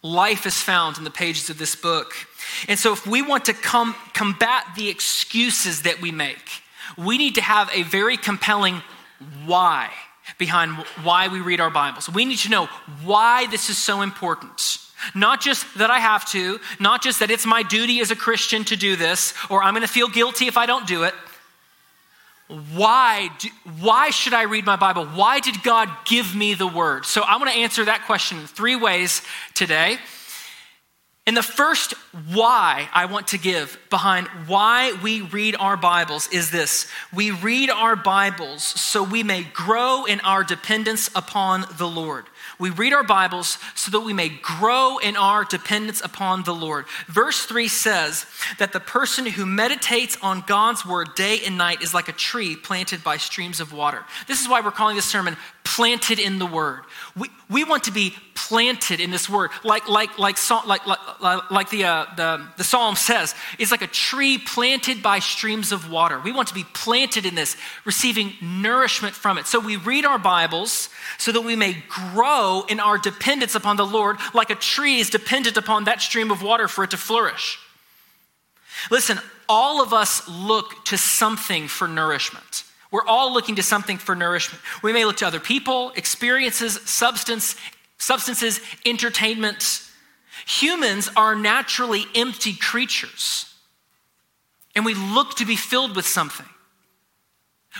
Life 0.04 0.46
is 0.46 0.62
found 0.62 1.00
in 1.00 1.04
the 1.04 1.10
pages 1.10 1.50
of 1.50 1.58
this 1.58 1.75
book. 1.75 2.13
And 2.68 2.77
so, 2.77 2.94
if 2.94 3.08
we 3.08 3.24
want 3.24 3.46
to 3.46 3.54
com- 3.54 3.96
combat 4.13 4.63
the 4.75 4.89
excuses 4.89 5.82
that 5.82 6.00
we 6.00 6.12
make, 6.12 6.62
we 7.00 7.18
need 7.18 7.34
to 7.34 7.42
have 7.42 7.72
a 7.74 7.82
very 7.82 8.16
compelling 8.16 8.84
why 9.48 9.89
behind 10.38 10.74
why 11.01 11.30
we 11.30 11.42
read 11.42 11.60
our 11.60 11.72
Bibles. 11.72 12.08
We 12.08 12.25
need 12.25 12.38
to 12.39 12.50
know 12.50 12.68
why 13.04 13.48
this 13.48 13.72
is 13.72 13.80
so 13.80 14.04
important. 14.04 14.77
Not 15.16 15.42
just 15.42 15.66
that 15.80 15.89
I 15.89 15.98
have 15.98 16.30
to, 16.30 16.60
not 16.80 17.01
just 17.01 17.22
that 17.22 17.32
it's 17.32 17.48
my 17.48 17.63
duty 17.63 18.01
as 18.01 18.12
a 18.12 18.16
Christian 18.16 18.63
to 18.66 18.75
do 18.75 18.98
this, 18.98 19.34
or 19.50 19.63
I'm 19.63 19.74
going 19.74 19.82
to 19.82 19.92
feel 19.92 20.10
guilty 20.10 20.46
if 20.46 20.58
I 20.58 20.68
don't 20.68 20.86
do 20.86 21.06
it 21.06 21.16
why, 22.48 23.30
do, 23.39 23.50
why 23.80 24.10
should 24.10 24.34
I 24.34 24.44
read 24.44 24.66
my 24.66 24.77
Bible? 24.77 25.06
Why 25.06 25.39
did 25.39 25.63
God 25.63 25.89
give 26.06 26.34
me 26.36 26.54
the 26.54 26.68
word? 26.68 27.06
So 27.06 27.22
I'm 27.24 27.39
going 27.39 27.51
to 27.51 27.58
answer 27.60 27.84
that 27.86 28.06
question 28.06 28.39
in 28.39 28.48
three 28.48 28.75
ways 28.75 29.22
today. 29.54 29.98
And 31.25 31.36
the 31.36 31.44
first 31.44 31.94
why 32.32 32.88
I 32.94 33.06
want 33.06 33.27
to 33.30 33.38
give 33.38 33.77
behind 33.89 34.27
why 34.48 34.98
we 35.04 35.20
read 35.20 35.58
our 35.60 35.75
Bibles 35.75 36.30
is 36.32 36.51
this 36.51 36.88
we 37.13 37.32
read 37.32 37.70
our 37.70 37.98
Bibles 37.98 38.63
so 38.63 39.04
we 39.04 39.24
may 39.24 39.44
grow 39.44 40.06
in 40.06 40.22
our 40.22 40.46
dependence 40.46 41.10
upon 41.13 41.66
the 41.77 41.88
Lord. 41.88 42.27
We 42.59 42.71
read 42.71 42.91
our 42.91 43.03
Bibles 43.03 43.59
so 43.75 43.91
that 43.91 43.99
we 43.99 44.13
may 44.13 44.29
grow 44.29 44.97
in 44.97 45.15
our 45.15 45.43
dependence 45.43 46.01
upon 46.01 46.43
the 46.43 46.55
Lord. 46.55 46.85
Verse 47.07 47.45
3 47.45 47.67
says 47.67 48.25
that 48.57 48.73
the 48.73 48.79
person 48.79 49.27
who 49.27 49.45
meditates 49.45 50.17
on 50.23 50.43
God's 50.47 50.83
word 50.83 51.09
day 51.15 51.39
and 51.45 51.57
night 51.57 51.83
is 51.83 51.93
like 51.93 52.09
a 52.09 52.13
tree 52.13 52.55
planted 52.55 53.03
by 53.03 53.17
streams 53.17 53.59
of 53.59 53.73
water. 53.73 54.03
This 54.27 54.41
is 54.41 54.49
why 54.49 54.61
we're 54.61 54.71
calling 54.71 54.95
this 54.95 55.05
sermon 55.05 55.37
planted 55.77 56.17
in 56.17 56.39
the 56.39 56.46
word. 56.46 56.81
We, 57.15 57.29
we 57.51 57.63
want 57.63 57.84
to 57.84 57.91
be 57.91 58.15
planted 58.34 59.00
in 59.00 59.12
this 59.12 59.29
word, 59.29 59.51
like, 59.63 59.88
like, 59.88 60.17
like, 60.17 60.38
like, 60.65 60.88
like, 60.88 61.51
like 61.51 61.69
the, 61.69 61.84
uh, 61.84 62.05
the, 62.15 62.48
the 62.57 62.63
psalm 62.63 62.96
says. 62.96 63.36
It's 63.60 63.69
like 63.69 63.84
a 63.84 63.88
tree 63.88 64.39
planted 64.39 65.03
by 65.03 65.19
streams 65.19 65.72
of 65.72 65.91
water. 65.91 66.19
We 66.19 66.31
want 66.31 66.48
to 66.48 66.55
be 66.55 66.63
planted 66.74 67.27
in 67.27 67.36
this, 67.36 67.55
receiving 67.86 68.34
nourishment 68.41 69.13
from 69.13 69.38
it. 69.38 69.46
So 69.46 69.60
we 69.60 69.75
read 69.75 70.03
our 70.03 70.17
Bibles 70.17 70.89
so 71.19 71.31
that 71.31 71.41
we 71.41 71.55
may 71.55 71.77
grow 71.88 72.63
in 72.67 72.79
our 72.79 72.98
dependence 72.98 73.53
upon 73.53 73.77
the 73.77 73.86
Lord, 73.86 74.17
like 74.34 74.50
a 74.50 74.55
tree 74.55 74.98
is 74.98 75.12
dependent 75.12 75.57
upon 75.57 75.84
that 75.84 76.01
stream 76.01 76.31
of 76.31 76.41
water 76.41 76.67
for 76.67 76.86
it 76.86 76.91
to 76.91 76.98
flourish. 76.98 77.60
Listen, 78.89 79.19
all 79.48 79.84
of 79.84 79.93
us 79.93 80.27
look 80.27 80.86
to 80.86 80.98
something 80.98 81.67
for 81.67 81.88
nourishment. 81.88 82.63
We're 82.91 83.06
all 83.06 83.34
looking 83.34 83.56
to 83.56 83.63
something 83.63 83.98
for 83.98 84.15
nourishment. 84.15 84.63
We 84.82 84.94
may 84.94 85.06
look 85.06 85.17
to 85.17 85.27
other 85.27 85.39
people, 85.39 85.91
experiences, 85.96 86.79
substance, 86.89 87.56
substances, 87.98 88.62
entertainment. 88.86 89.82
Humans 90.46 91.10
are 91.15 91.36
naturally 91.36 92.06
empty 92.15 92.53
creatures, 92.53 93.53
and 94.75 94.86
we 94.86 94.94
look 94.94 95.36
to 95.36 95.46
be 95.46 95.56
filled 95.56 95.96
with 95.96 96.08
something. 96.08 96.46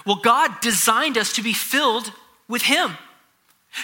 Well, 0.06 0.18
God 0.18 0.60
designed 0.62 1.18
us 1.18 1.34
to 1.34 1.42
be 1.42 1.54
filled 1.54 2.12
with 2.48 2.64
Him, 2.64 2.98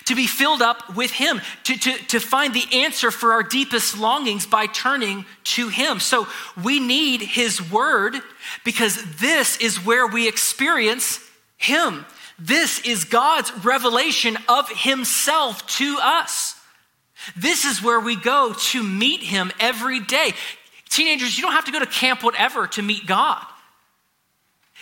to 0.06 0.16
be 0.16 0.28
filled 0.28 0.62
up 0.62 0.96
with 0.96 1.12
Him, 1.12 1.42
to, 1.66 1.78
to, 1.78 1.92
to 2.08 2.20
find 2.20 2.54
the 2.54 2.66
answer 2.72 3.12
for 3.12 3.34
our 3.34 3.44
deepest 3.44 3.98
longings 3.98 4.46
by 4.46 4.66
turning 4.68 5.26
to 5.44 5.70
Him. 5.70 6.00
So 6.00 6.28
we 6.64 6.80
need 6.80 7.22
His 7.22 7.72
Word 7.72 8.16
because 8.64 8.98
this 9.20 9.58
is 9.58 9.86
where 9.86 10.08
we 10.08 10.28
experience 10.28 11.20
Him. 11.58 12.06
This 12.40 12.80
is 12.80 13.04
God's 13.06 13.52
revelation 13.64 14.38
of 14.50 14.70
Himself 14.70 15.66
to 15.78 15.98
us. 16.02 16.56
This 17.36 17.64
is 17.64 17.82
where 17.82 18.00
we 18.00 18.16
go 18.16 18.54
to 18.54 18.84
meet 18.84 19.22
Him 19.22 19.52
every 19.60 20.00
day. 20.00 20.34
Teenagers, 20.90 21.38
you 21.38 21.44
don't 21.44 21.54
have 21.54 21.66
to 21.66 21.72
go 21.72 21.80
to 21.80 21.86
camp 21.86 22.24
whatever 22.24 22.68
to 22.68 22.82
meet 22.82 23.06
God. 23.06 23.44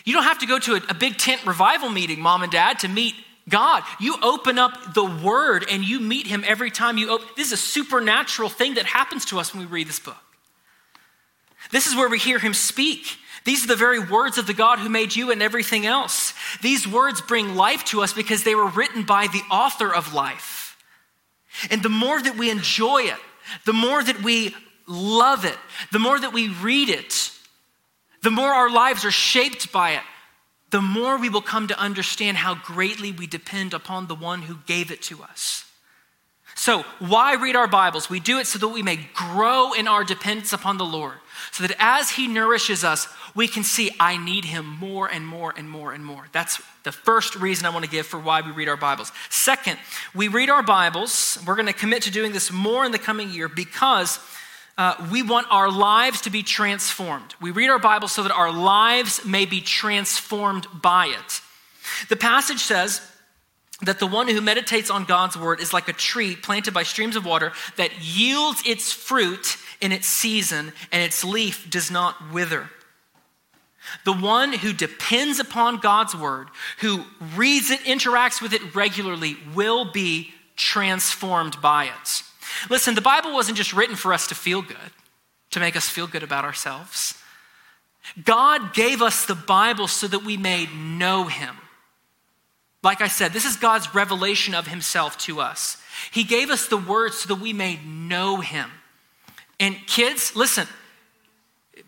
You 0.03 0.13
don't 0.13 0.23
have 0.23 0.39
to 0.39 0.47
go 0.47 0.57
to 0.59 0.73
a, 0.73 0.81
a 0.89 0.93
big 0.93 1.17
tent 1.17 1.45
revival 1.45 1.89
meeting, 1.89 2.19
mom 2.19 2.43
and 2.43 2.51
dad, 2.51 2.79
to 2.79 2.87
meet 2.87 3.13
God. 3.49 3.83
You 3.99 4.17
open 4.21 4.57
up 4.57 4.93
the 4.93 5.03
Word 5.03 5.65
and 5.69 5.83
you 5.83 5.99
meet 5.99 6.27
Him 6.27 6.43
every 6.45 6.71
time 6.71 6.97
you 6.97 7.09
open. 7.09 7.27
This 7.35 7.47
is 7.47 7.53
a 7.53 7.57
supernatural 7.57 8.49
thing 8.49 8.75
that 8.75 8.85
happens 8.85 9.25
to 9.25 9.39
us 9.39 9.53
when 9.53 9.63
we 9.63 9.71
read 9.71 9.87
this 9.87 9.99
book. 9.99 10.17
This 11.71 11.87
is 11.87 11.95
where 11.95 12.09
we 12.09 12.19
hear 12.19 12.39
Him 12.39 12.53
speak. 12.53 13.17
These 13.43 13.63
are 13.63 13.67
the 13.67 13.75
very 13.75 13.99
words 13.99 14.37
of 14.37 14.45
the 14.45 14.53
God 14.53 14.79
who 14.79 14.89
made 14.89 15.15
you 15.15 15.31
and 15.31 15.41
everything 15.41 15.85
else. 15.85 16.33
These 16.61 16.87
words 16.87 17.21
bring 17.21 17.55
life 17.55 17.83
to 17.85 18.01
us 18.01 18.13
because 18.13 18.43
they 18.43 18.55
were 18.55 18.67
written 18.67 19.03
by 19.03 19.27
the 19.27 19.41
author 19.51 19.93
of 19.93 20.13
life. 20.13 20.77
And 21.69 21.81
the 21.81 21.89
more 21.89 22.21
that 22.21 22.37
we 22.37 22.49
enjoy 22.49 23.03
it, 23.03 23.17
the 23.65 23.73
more 23.73 24.03
that 24.03 24.21
we 24.21 24.55
love 24.87 25.45
it, 25.45 25.57
the 25.91 25.99
more 25.99 26.19
that 26.19 26.33
we 26.33 26.49
read 26.49 26.89
it, 26.89 27.31
the 28.21 28.31
more 28.31 28.51
our 28.51 28.69
lives 28.69 29.05
are 29.05 29.11
shaped 29.11 29.71
by 29.71 29.91
it, 29.91 30.03
the 30.71 30.81
more 30.81 31.17
we 31.17 31.29
will 31.29 31.41
come 31.41 31.67
to 31.67 31.79
understand 31.79 32.37
how 32.37 32.55
greatly 32.55 33.11
we 33.11 33.27
depend 33.27 33.73
upon 33.73 34.07
the 34.07 34.15
one 34.15 34.43
who 34.43 34.57
gave 34.65 34.89
it 34.89 35.01
to 35.03 35.21
us. 35.21 35.65
So, 36.55 36.83
why 36.99 37.35
read 37.35 37.55
our 37.55 37.67
Bibles? 37.67 38.09
We 38.09 38.19
do 38.19 38.37
it 38.37 38.47
so 38.47 38.59
that 38.59 38.67
we 38.67 38.83
may 38.83 39.07
grow 39.13 39.73
in 39.73 39.87
our 39.87 40.03
dependence 40.03 40.53
upon 40.53 40.77
the 40.77 40.85
Lord, 40.85 41.15
so 41.51 41.65
that 41.65 41.75
as 41.79 42.11
He 42.11 42.27
nourishes 42.27 42.83
us, 42.83 43.07
we 43.33 43.47
can 43.47 43.63
see, 43.63 43.89
I 43.99 44.17
need 44.17 44.45
Him 44.45 44.65
more 44.65 45.07
and 45.07 45.25
more 45.25 45.53
and 45.55 45.69
more 45.69 45.93
and 45.93 46.05
more. 46.05 46.27
That's 46.33 46.61
the 46.83 46.91
first 46.91 47.35
reason 47.35 47.65
I 47.65 47.69
want 47.69 47.85
to 47.85 47.91
give 47.91 48.05
for 48.05 48.19
why 48.19 48.41
we 48.41 48.51
read 48.51 48.67
our 48.67 48.77
Bibles. 48.77 49.11
Second, 49.29 49.79
we 50.13 50.27
read 50.27 50.49
our 50.49 50.63
Bibles. 50.63 51.39
We're 51.47 51.55
going 51.55 51.67
to 51.67 51.73
commit 51.73 52.03
to 52.03 52.11
doing 52.11 52.31
this 52.33 52.51
more 52.51 52.85
in 52.85 52.91
the 52.91 52.99
coming 52.99 53.29
year 53.29 53.47
because 53.47 54.19
uh, 54.77 54.95
we 55.11 55.21
want 55.21 55.47
our 55.49 55.69
lives 55.69 56.21
to 56.21 56.29
be 56.29 56.43
transformed. 56.43 57.35
We 57.41 57.51
read 57.51 57.69
our 57.69 57.79
Bible 57.79 58.07
so 58.07 58.23
that 58.23 58.31
our 58.31 58.51
lives 58.51 59.25
may 59.25 59.45
be 59.45 59.61
transformed 59.61 60.67
by 60.81 61.07
it. 61.07 61.41
The 62.09 62.15
passage 62.15 62.59
says, 62.59 63.01
that 63.83 63.99
the 63.99 64.07
one 64.07 64.27
who 64.27 64.41
meditates 64.41 64.89
on 64.89 65.05
God's 65.05 65.35
word 65.35 65.59
is 65.59 65.73
like 65.73 65.87
a 65.87 65.93
tree 65.93 66.35
planted 66.35 66.73
by 66.73 66.83
streams 66.83 67.15
of 67.15 67.25
water 67.25 67.51
that 67.77 67.99
yields 67.99 68.61
its 68.65 68.93
fruit 68.93 69.57
in 69.79 69.91
its 69.91 70.07
season 70.07 70.71
and 70.91 71.01
its 71.01 71.23
leaf 71.23 71.69
does 71.69 71.89
not 71.89 72.31
wither. 72.31 72.69
The 74.05 74.13
one 74.13 74.53
who 74.53 74.73
depends 74.73 75.39
upon 75.39 75.77
God's 75.77 76.15
word, 76.15 76.49
who 76.79 77.05
reads 77.35 77.71
it, 77.71 77.79
interacts 77.81 78.41
with 78.41 78.53
it 78.53 78.75
regularly, 78.75 79.37
will 79.55 79.91
be 79.91 80.31
transformed 80.55 81.59
by 81.61 81.85
it. 81.85 82.23
Listen, 82.69 82.95
the 82.95 83.01
Bible 83.01 83.33
wasn't 83.33 83.57
just 83.57 83.73
written 83.73 83.95
for 83.95 84.13
us 84.13 84.27
to 84.27 84.35
feel 84.35 84.61
good, 84.61 84.77
to 85.51 85.59
make 85.59 85.75
us 85.75 85.89
feel 85.89 86.07
good 86.07 86.23
about 86.23 86.45
ourselves. 86.45 87.15
God 88.23 88.73
gave 88.73 89.01
us 89.01 89.25
the 89.25 89.35
Bible 89.35 89.87
so 89.87 90.07
that 90.07 90.23
we 90.23 90.37
may 90.37 90.67
know 90.67 91.25
Him. 91.25 91.55
Like 92.83 93.01
I 93.01 93.07
said, 93.07 93.31
this 93.31 93.45
is 93.45 93.57
God's 93.57 93.93
revelation 93.93 94.55
of 94.55 94.67
Himself 94.67 95.17
to 95.19 95.39
us. 95.39 95.77
He 96.11 96.23
gave 96.23 96.49
us 96.49 96.67
the 96.67 96.77
Word 96.77 97.13
so 97.13 97.27
that 97.27 97.41
we 97.41 97.53
may 97.53 97.79
know 97.85 98.37
Him. 98.37 98.69
And 99.59 99.75
kids, 99.85 100.35
listen, 100.35 100.67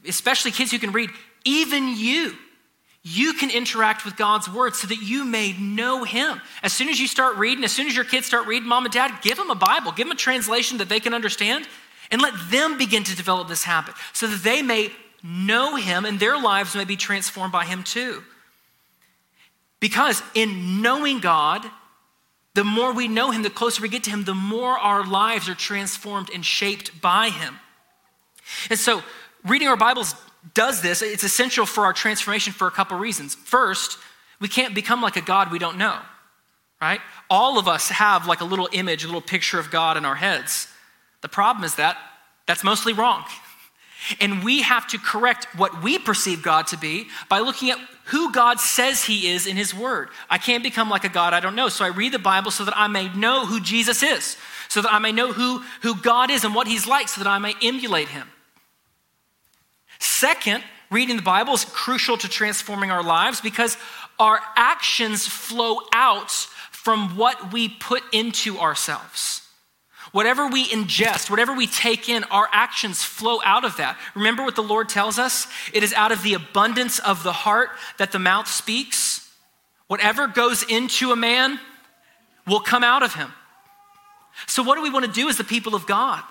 especially 0.08 0.51
kids 0.51 0.72
who 0.72 0.79
can 0.79 0.91
read, 0.91 1.10
even 1.43 1.96
you, 1.98 2.36
you 3.03 3.33
can 3.33 3.51
interact 3.51 4.05
with 4.05 4.15
God's 4.15 4.50
Word 4.50 4.75
so 4.75 4.88
that 4.88 5.01
you 5.01 5.25
may 5.25 5.53
know 5.53 6.05
Him. 6.05 6.41
As 6.62 6.72
soon 6.72 6.88
as 6.88 7.00
you 7.00 7.07
start 7.07 7.36
reading, 7.36 7.63
as 7.65 7.74
soon 7.74 7.88
as 7.88 7.95
your 7.95 8.05
kids 8.05 8.25
start 8.25 8.48
reading, 8.48 8.67
mom 8.67 8.86
and 8.86 8.93
dad, 8.93 9.22
give 9.22 9.36
them 9.36 9.50
a 9.50 9.55
Bible, 9.55 9.91
give 9.91 10.07
them 10.07 10.15
a 10.15 10.19
translation 10.19 10.77
that 10.77 10.88
they 10.88 11.01
can 11.01 11.13
understand, 11.13 11.67
and 12.12 12.22
let 12.22 12.33
them 12.50 12.77
begin 12.77 13.03
to 13.03 13.15
develop 13.15 13.50
this 13.50 13.63
habit 13.63 13.93
so 14.13 14.27
that 14.27 14.43
they 14.43 14.62
may 14.62 14.89
know 15.22 15.75
Him 15.75 16.05
and 16.05 16.17
their 16.17 16.39
lives 16.39 16.75
may 16.75 16.86
be 16.86 16.95
transformed 16.95 17.51
by 17.51 17.65
Him 17.65 17.83
too. 17.83 18.24
Because 19.81 20.24
in 20.33 20.81
knowing 20.81 21.19
God, 21.19 21.65
the 22.53 22.63
more 22.63 22.93
we 22.93 23.10
know 23.10 23.31
Him, 23.31 23.43
the 23.43 23.50
closer 23.50 23.81
we 23.81 23.89
get 23.89 24.03
to 24.05 24.12
Him, 24.12 24.24
the 24.24 24.33
more 24.33 24.77
our 24.77 25.05
lives 25.05 25.50
are 25.50 25.55
transformed 25.55 26.29
and 26.33 26.45
shaped 26.45 27.01
by 27.01 27.29
Him. 27.29 27.55
And 28.69 28.79
so, 28.79 29.03
reading 29.43 29.67
our 29.67 29.75
Bibles 29.75 30.15
does 30.53 30.81
this. 30.81 31.01
It's 31.01 31.23
essential 31.23 31.65
for 31.65 31.85
our 31.85 31.93
transformation 31.93 32.53
for 32.53 32.67
a 32.67 32.71
couple 32.71 32.97
reasons. 32.97 33.35
First, 33.35 33.97
we 34.39 34.47
can't 34.47 34.75
become 34.75 35.01
like 35.01 35.15
a 35.15 35.21
God 35.21 35.51
we 35.51 35.59
don't 35.59 35.77
know, 35.77 35.97
right? 36.81 37.00
All 37.29 37.57
of 37.57 37.67
us 37.67 37.89
have 37.89 38.27
like 38.27 38.41
a 38.41 38.45
little 38.45 38.67
image, 38.71 39.03
a 39.03 39.07
little 39.07 39.21
picture 39.21 39.59
of 39.59 39.71
God 39.71 39.95
in 39.95 40.05
our 40.05 40.15
heads. 40.15 40.67
The 41.21 41.29
problem 41.29 41.63
is 41.63 41.75
that 41.75 41.97
that's 42.45 42.63
mostly 42.63 42.93
wrong. 42.93 43.23
And 44.19 44.43
we 44.43 44.63
have 44.63 44.85
to 44.88 44.97
correct 44.97 45.47
what 45.55 45.81
we 45.81 45.97
perceive 45.97 46.43
God 46.43 46.67
to 46.67 46.77
be 46.77 47.07
by 47.29 47.39
looking 47.39 47.69
at 47.69 47.77
who 48.07 48.33
God 48.33 48.59
says 48.59 49.05
He 49.05 49.29
is 49.29 49.47
in 49.47 49.55
His 49.55 49.73
Word. 49.73 50.09
I 50.29 50.38
can't 50.38 50.62
become 50.62 50.89
like 50.89 51.05
a 51.05 51.09
God 51.09 51.33
I 51.33 51.39
don't 51.39 51.55
know. 51.55 51.69
So 51.69 51.85
I 51.85 51.88
read 51.88 52.12
the 52.12 52.19
Bible 52.19 52.51
so 52.51 52.65
that 52.65 52.77
I 52.77 52.88
may 52.88 53.07
know 53.13 53.45
who 53.45 53.62
Jesus 53.62 54.03
is, 54.03 54.35
so 54.67 54.81
that 54.81 54.93
I 54.93 55.00
may 55.00 55.13
know 55.13 55.31
who, 55.31 55.63
who 55.83 55.95
God 55.95 56.31
is 56.31 56.43
and 56.43 56.53
what 56.53 56.67
He's 56.67 56.85
like, 56.85 57.07
so 57.07 57.23
that 57.23 57.29
I 57.29 57.38
may 57.38 57.53
emulate 57.62 58.09
Him. 58.09 58.27
Second, 60.00 60.63
reading 60.91 61.15
the 61.15 61.21
Bible 61.21 61.53
is 61.53 61.65
crucial 61.65 62.17
to 62.17 62.29
transforming 62.29 62.91
our 62.91 63.03
lives 63.03 63.41
because 63.41 63.77
our 64.19 64.39
actions 64.55 65.27
flow 65.27 65.79
out 65.93 66.31
from 66.71 67.15
what 67.17 67.51
we 67.53 67.69
put 67.69 68.03
into 68.12 68.59
ourselves. 68.59 69.41
Whatever 70.12 70.47
we 70.47 70.67
ingest, 70.67 71.29
whatever 71.29 71.53
we 71.53 71.65
take 71.65 72.07
in, 72.07 72.23
our 72.25 72.47
actions 72.51 73.03
flow 73.03 73.39
out 73.43 73.65
of 73.65 73.77
that. 73.77 73.97
Remember 74.13 74.43
what 74.43 74.55
the 74.55 74.62
Lord 74.62 74.88
tells 74.88 75.17
us? 75.17 75.47
It 75.73 75.81
is 75.81 75.91
out 75.93 76.12
of 76.12 76.21
the 76.21 76.35
abundance 76.35 77.00
of 77.00 77.23
the 77.23 77.31
heart 77.31 77.69
that 77.97 78.12
the 78.12 78.19
mouth 78.19 78.47
speaks. 78.47 79.27
Whatever 79.88 80.27
goes 80.27 80.63
into 80.63 81.12
a 81.12 81.15
man 81.15 81.59
will 82.45 82.59
come 82.59 82.83
out 82.83 83.01
of 83.01 83.15
him. 83.15 83.31
So, 84.45 84.62
what 84.62 84.75
do 84.75 84.83
we 84.83 84.89
want 84.89 85.05
to 85.05 85.12
do 85.12 85.29
as 85.29 85.38
the 85.38 85.43
people 85.43 85.73
of 85.73 85.88
God? 85.88 86.23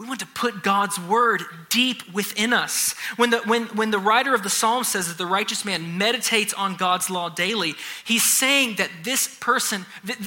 We 0.00 0.06
want 0.06 0.20
to 0.20 0.26
put 0.28 0.62
God's 0.62 0.98
word 0.98 1.42
deep 1.68 2.10
within 2.14 2.54
us. 2.54 2.94
When 3.16 3.28
the, 3.28 3.40
when, 3.40 3.64
when 3.66 3.90
the 3.90 3.98
writer 3.98 4.34
of 4.34 4.42
the 4.42 4.48
psalm 4.48 4.82
says 4.82 5.08
that 5.08 5.18
the 5.18 5.26
righteous 5.26 5.62
man 5.62 5.98
meditates 5.98 6.54
on 6.54 6.76
God's 6.76 7.10
law 7.10 7.28
daily, 7.28 7.74
he's 8.06 8.24
saying 8.24 8.76
that 8.76 8.88
this 9.04 9.36
person, 9.40 9.84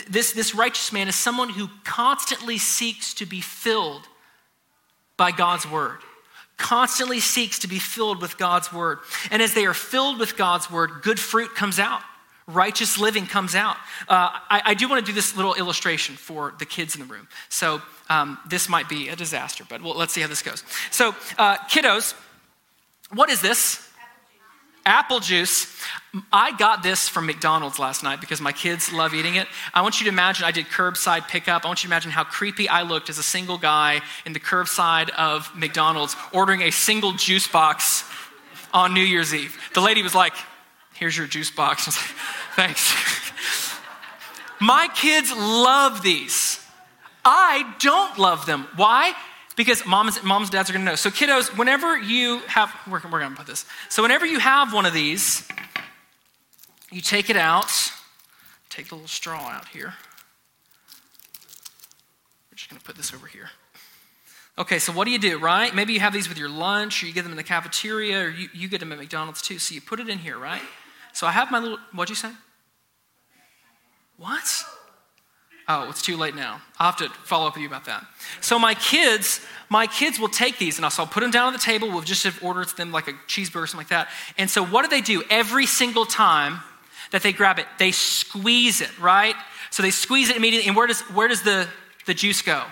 this, 0.07 0.33
this 0.33 0.53
righteous 0.53 0.93
man, 0.93 1.07
is 1.07 1.15
someone 1.15 1.49
who 1.49 1.69
constantly 1.83 2.59
seeks 2.59 3.15
to 3.15 3.25
be 3.25 3.41
filled 3.41 4.07
by 5.17 5.31
God's 5.31 5.67
word. 5.67 5.97
Constantly 6.57 7.19
seeks 7.19 7.57
to 7.57 7.67
be 7.67 7.79
filled 7.79 8.21
with 8.21 8.37
God's 8.37 8.71
word. 8.71 8.99
And 9.31 9.41
as 9.41 9.55
they 9.55 9.65
are 9.65 9.73
filled 9.73 10.19
with 10.19 10.37
God's 10.37 10.69
word, 10.69 11.01
good 11.01 11.19
fruit 11.19 11.55
comes 11.55 11.79
out 11.79 12.01
righteous 12.47 12.99
living 12.99 13.25
comes 13.25 13.55
out. 13.55 13.77
Uh, 14.07 14.27
I, 14.49 14.61
I, 14.65 14.73
do 14.73 14.89
want 14.89 15.05
to 15.05 15.09
do 15.09 15.15
this 15.15 15.35
little 15.35 15.53
illustration 15.53 16.15
for 16.15 16.53
the 16.59 16.65
kids 16.65 16.93
in 16.93 16.99
the 16.99 17.07
room. 17.07 17.27
So 17.47 17.81
um, 18.09 18.37
this 18.47 18.69
might 18.69 18.89
be 18.89 19.09
a 19.09 19.15
disaster, 19.15 19.65
but 19.67 19.81
well, 19.81 19.95
let's 19.95 20.13
see 20.13 20.21
how 20.21 20.27
this 20.27 20.41
goes. 20.41 20.63
So, 20.91 21.15
uh, 21.37 21.57
kiddos, 21.69 22.13
what 23.13 23.29
is 23.29 23.41
this? 23.41 23.89
Apple 24.85 25.21
juice. 25.21 25.81
I 26.31 26.55
got 26.57 26.83
this 26.83 27.07
from 27.07 27.25
McDonald's 27.25 27.79
last 27.79 28.03
night 28.03 28.19
because 28.19 28.41
my 28.41 28.51
kids 28.51 28.91
love 28.91 29.13
eating 29.13 29.35
it. 29.35 29.47
I 29.73 29.81
want 29.81 29.99
you 29.99 30.05
to 30.05 30.09
imagine 30.09 30.45
I 30.45 30.51
did 30.51 30.65
curbside 30.65 31.27
pickup. 31.29 31.63
I 31.63 31.67
want 31.67 31.83
you 31.83 31.87
to 31.87 31.93
imagine 31.93 32.11
how 32.11 32.25
creepy 32.25 32.67
I 32.67 32.81
looked 32.81 33.09
as 33.09 33.17
a 33.17 33.23
single 33.23 33.57
guy 33.57 34.01
in 34.25 34.33
the 34.33 34.39
curbside 34.39 35.09
of 35.11 35.49
McDonald's 35.55 36.15
ordering 36.33 36.61
a 36.61 36.71
single 36.71 37.13
juice 37.13 37.47
box 37.47 38.03
on 38.73 38.93
New 38.93 39.01
Year's 39.01 39.33
Eve. 39.33 39.57
The 39.73 39.81
lady 39.81 40.03
was 40.03 40.15
like, 40.15 40.33
Here's 40.95 41.17
your 41.17 41.27
juice 41.27 41.49
box. 41.49 41.87
I 41.87 41.89
was 41.89 41.97
like, 41.97 42.75
Thanks. 42.75 43.79
My 44.59 44.87
kids 44.93 45.31
love 45.31 46.03
these. 46.03 46.62
I 47.25 47.75
don't 47.79 48.17
love 48.17 48.45
them. 48.45 48.67
Why? 48.75 49.13
Because 49.55 49.85
moms, 49.85 50.21
moms 50.23 50.47
and 50.47 50.53
dads 50.53 50.69
are 50.69 50.73
gonna 50.73 50.85
know. 50.85 50.95
So, 50.95 51.09
kiddos, 51.09 51.57
whenever 51.57 51.97
you 51.97 52.39
have, 52.47 52.73
we're, 52.87 53.01
we're 53.11 53.19
gonna 53.19 53.35
put 53.35 53.47
this. 53.47 53.65
So, 53.89 54.01
whenever 54.01 54.25
you 54.25 54.39
have 54.39 54.73
one 54.73 54.85
of 54.85 54.93
these, 54.93 55.47
you 56.91 57.01
take 57.01 57.29
it 57.29 57.37
out, 57.37 57.71
take 58.69 58.89
the 58.89 58.95
little 58.95 59.07
straw 59.07 59.49
out 59.49 59.67
here. 59.67 59.93
We're 62.51 62.55
just 62.55 62.69
gonna 62.69 62.81
put 62.81 62.95
this 62.95 63.13
over 63.13 63.27
here. 63.27 63.49
Okay, 64.57 64.77
so 64.77 64.93
what 64.93 65.05
do 65.05 65.11
you 65.11 65.19
do, 65.19 65.39
right? 65.39 65.73
Maybe 65.73 65.93
you 65.93 65.99
have 65.99 66.13
these 66.13 66.29
with 66.29 66.37
your 66.37 66.49
lunch, 66.49 67.01
or 67.01 67.07
you 67.07 67.13
get 67.13 67.23
them 67.23 67.31
in 67.31 67.37
the 67.37 67.43
cafeteria, 67.43 68.25
or 68.25 68.29
you, 68.29 68.49
you 68.53 68.67
get 68.67 68.79
them 68.79 68.91
at 68.91 68.99
McDonald's 68.99 69.41
too. 69.41 69.57
So 69.57 69.73
you 69.73 69.81
put 69.81 69.99
it 69.99 70.09
in 70.09 70.19
here, 70.19 70.37
right? 70.37 70.61
So 71.11 71.25
I 71.25 71.31
have 71.31 71.49
my 71.49 71.59
little, 71.59 71.79
what'd 71.91 72.09
you 72.09 72.15
say? 72.15 72.31
What? 74.17 74.63
Oh, 75.67 75.89
it's 75.89 76.01
too 76.01 76.17
late 76.17 76.35
now. 76.35 76.61
I'll 76.77 76.91
have 76.91 76.97
to 76.97 77.09
follow 77.23 77.47
up 77.47 77.55
with 77.55 77.61
you 77.61 77.67
about 77.67 77.85
that. 77.85 78.05
So 78.41 78.59
my 78.59 78.73
kids, 78.73 79.39
my 79.69 79.87
kids 79.87 80.19
will 80.19 80.29
take 80.29 80.57
these 80.57 80.77
and 80.77 80.85
I'll, 80.85 81.07
put 81.07 81.21
them 81.21 81.31
down 81.31 81.47
on 81.47 81.53
the 81.53 81.59
table. 81.59 81.89
We'll 81.89 82.01
just 82.01 82.25
have 82.25 82.43
ordered 82.43 82.67
them 82.75 82.91
like 82.91 83.07
a 83.07 83.13
cheeseburger 83.27 83.63
or 83.63 83.67
something 83.67 83.77
like 83.77 83.87
that. 83.89 84.09
And 84.37 84.49
so 84.49 84.65
what 84.65 84.83
do 84.83 84.89
they 84.89 85.01
do 85.01 85.23
every 85.29 85.65
single 85.65 86.05
time 86.05 86.59
that 87.11 87.23
they 87.23 87.31
grab 87.31 87.59
it? 87.59 87.65
They 87.79 87.91
squeeze 87.91 88.81
it, 88.81 88.99
right? 88.99 89.35
So 89.69 89.81
they 89.81 89.91
squeeze 89.91 90.29
it 90.29 90.35
immediately. 90.35 90.67
And 90.67 90.75
where 90.75 90.87
does, 90.87 91.01
where 91.01 91.29
does 91.29 91.43
the, 91.43 91.67
the 92.05 92.13
juice 92.13 92.41
go? 92.41 92.63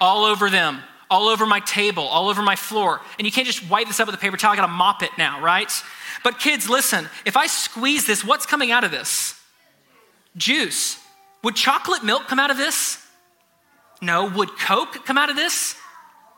All 0.00 0.24
over 0.24 0.48
them, 0.48 0.80
all 1.10 1.28
over 1.28 1.44
my 1.44 1.60
table, 1.60 2.04
all 2.04 2.30
over 2.30 2.40
my 2.40 2.56
floor. 2.56 3.02
And 3.18 3.26
you 3.26 3.32
can't 3.32 3.46
just 3.46 3.68
wipe 3.68 3.86
this 3.86 4.00
up 4.00 4.06
with 4.06 4.14
a 4.14 4.18
paper 4.18 4.38
towel. 4.38 4.52
I 4.52 4.56
gotta 4.56 4.72
mop 4.72 5.02
it 5.02 5.10
now, 5.18 5.42
right? 5.42 5.70
But 6.22 6.38
kids, 6.38 6.70
listen, 6.70 7.06
if 7.26 7.36
I 7.36 7.46
squeeze 7.48 8.06
this, 8.06 8.24
what's 8.24 8.46
coming 8.46 8.70
out 8.70 8.82
of 8.82 8.90
this? 8.90 9.38
Juice. 10.36 11.03
Would 11.44 11.54
chocolate 11.54 12.02
milk 12.02 12.26
come 12.26 12.40
out 12.40 12.50
of 12.50 12.56
this? 12.56 12.98
No. 14.02 14.28
Would 14.28 14.58
Coke 14.58 15.04
come 15.04 15.16
out 15.16 15.30
of 15.30 15.36
this? 15.36 15.76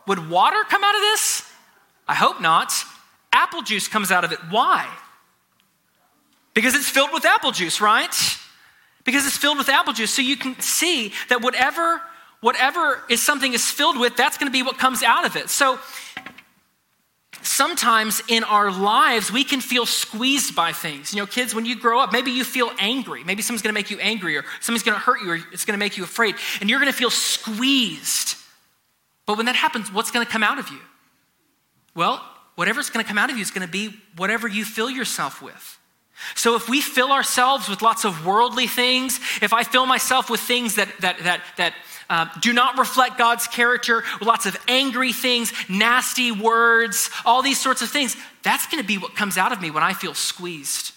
Would 0.06 0.28
water 0.28 0.62
come 0.68 0.84
out 0.84 0.94
of 0.94 1.00
this? 1.00 1.42
I 2.06 2.14
hope 2.14 2.40
not. 2.40 2.72
Apple 3.32 3.62
juice 3.62 3.88
comes 3.88 4.10
out 4.10 4.24
of 4.24 4.32
it. 4.32 4.38
Why? 4.50 4.88
Because 6.54 6.74
it's 6.74 6.88
filled 6.88 7.12
with 7.12 7.24
apple 7.24 7.52
juice, 7.52 7.80
right? 7.80 8.14
Because 9.04 9.26
it's 9.26 9.36
filled 9.36 9.58
with 9.58 9.68
apple 9.68 9.92
juice. 9.92 10.12
So 10.12 10.22
you 10.22 10.36
can 10.36 10.58
see 10.60 11.12
that 11.28 11.42
whatever 11.42 12.00
whatever 12.40 13.02
is 13.08 13.24
something 13.24 13.54
is 13.54 13.70
filled 13.70 13.98
with, 13.98 14.16
that's 14.16 14.38
going 14.38 14.46
to 14.46 14.52
be 14.52 14.62
what 14.62 14.78
comes 14.78 15.02
out 15.02 15.26
of 15.26 15.36
it. 15.36 15.50
So 15.50 15.78
sometimes 17.46 18.22
in 18.28 18.44
our 18.44 18.70
lives, 18.70 19.30
we 19.30 19.44
can 19.44 19.60
feel 19.60 19.86
squeezed 19.86 20.54
by 20.54 20.72
things. 20.72 21.12
You 21.12 21.20
know, 21.20 21.26
kids, 21.26 21.54
when 21.54 21.64
you 21.64 21.78
grow 21.78 22.00
up, 22.00 22.12
maybe 22.12 22.30
you 22.30 22.44
feel 22.44 22.70
angry. 22.78 23.24
Maybe 23.24 23.42
someone's 23.42 23.62
going 23.62 23.74
to 23.74 23.78
make 23.78 23.90
you 23.90 23.98
angry, 23.98 24.36
or 24.36 24.44
somebody's 24.60 24.82
going 24.82 24.96
to 24.96 25.00
hurt 25.00 25.20
you, 25.22 25.30
or 25.30 25.38
it's 25.52 25.64
going 25.64 25.78
to 25.78 25.84
make 25.84 25.96
you 25.96 26.04
afraid. 26.04 26.34
And 26.60 26.68
you're 26.68 26.80
going 26.80 26.92
to 26.92 26.96
feel 26.96 27.10
squeezed. 27.10 28.36
But 29.26 29.36
when 29.36 29.46
that 29.46 29.56
happens, 29.56 29.92
what's 29.92 30.10
going 30.10 30.24
to 30.24 30.30
come 30.30 30.42
out 30.42 30.58
of 30.58 30.68
you? 30.68 30.80
Well, 31.94 32.22
whatever's 32.54 32.90
going 32.90 33.04
to 33.04 33.08
come 33.08 33.18
out 33.18 33.30
of 33.30 33.36
you 33.36 33.42
is 33.42 33.50
going 33.50 33.66
to 33.66 33.72
be 33.72 33.96
whatever 34.16 34.46
you 34.46 34.64
fill 34.64 34.90
yourself 34.90 35.42
with. 35.42 35.78
So 36.34 36.54
if 36.56 36.68
we 36.68 36.80
fill 36.80 37.12
ourselves 37.12 37.68
with 37.68 37.82
lots 37.82 38.04
of 38.04 38.24
worldly 38.24 38.66
things, 38.66 39.20
if 39.42 39.52
I 39.52 39.62
fill 39.62 39.86
myself 39.86 40.30
with 40.30 40.40
things 40.40 40.76
that, 40.76 40.88
that, 41.00 41.18
that, 41.20 41.42
that 41.58 41.74
uh, 42.08 42.26
do 42.40 42.52
not 42.52 42.78
reflect 42.78 43.18
God's 43.18 43.46
character, 43.46 44.04
lots 44.20 44.46
of 44.46 44.56
angry 44.68 45.12
things, 45.12 45.52
nasty 45.68 46.32
words, 46.32 47.10
all 47.24 47.42
these 47.42 47.60
sorts 47.60 47.82
of 47.82 47.88
things. 47.88 48.16
That's 48.42 48.66
going 48.66 48.82
to 48.82 48.86
be 48.86 48.98
what 48.98 49.16
comes 49.16 49.36
out 49.36 49.52
of 49.52 49.60
me 49.60 49.70
when 49.70 49.82
I 49.82 49.92
feel 49.92 50.14
squeezed. 50.14 50.92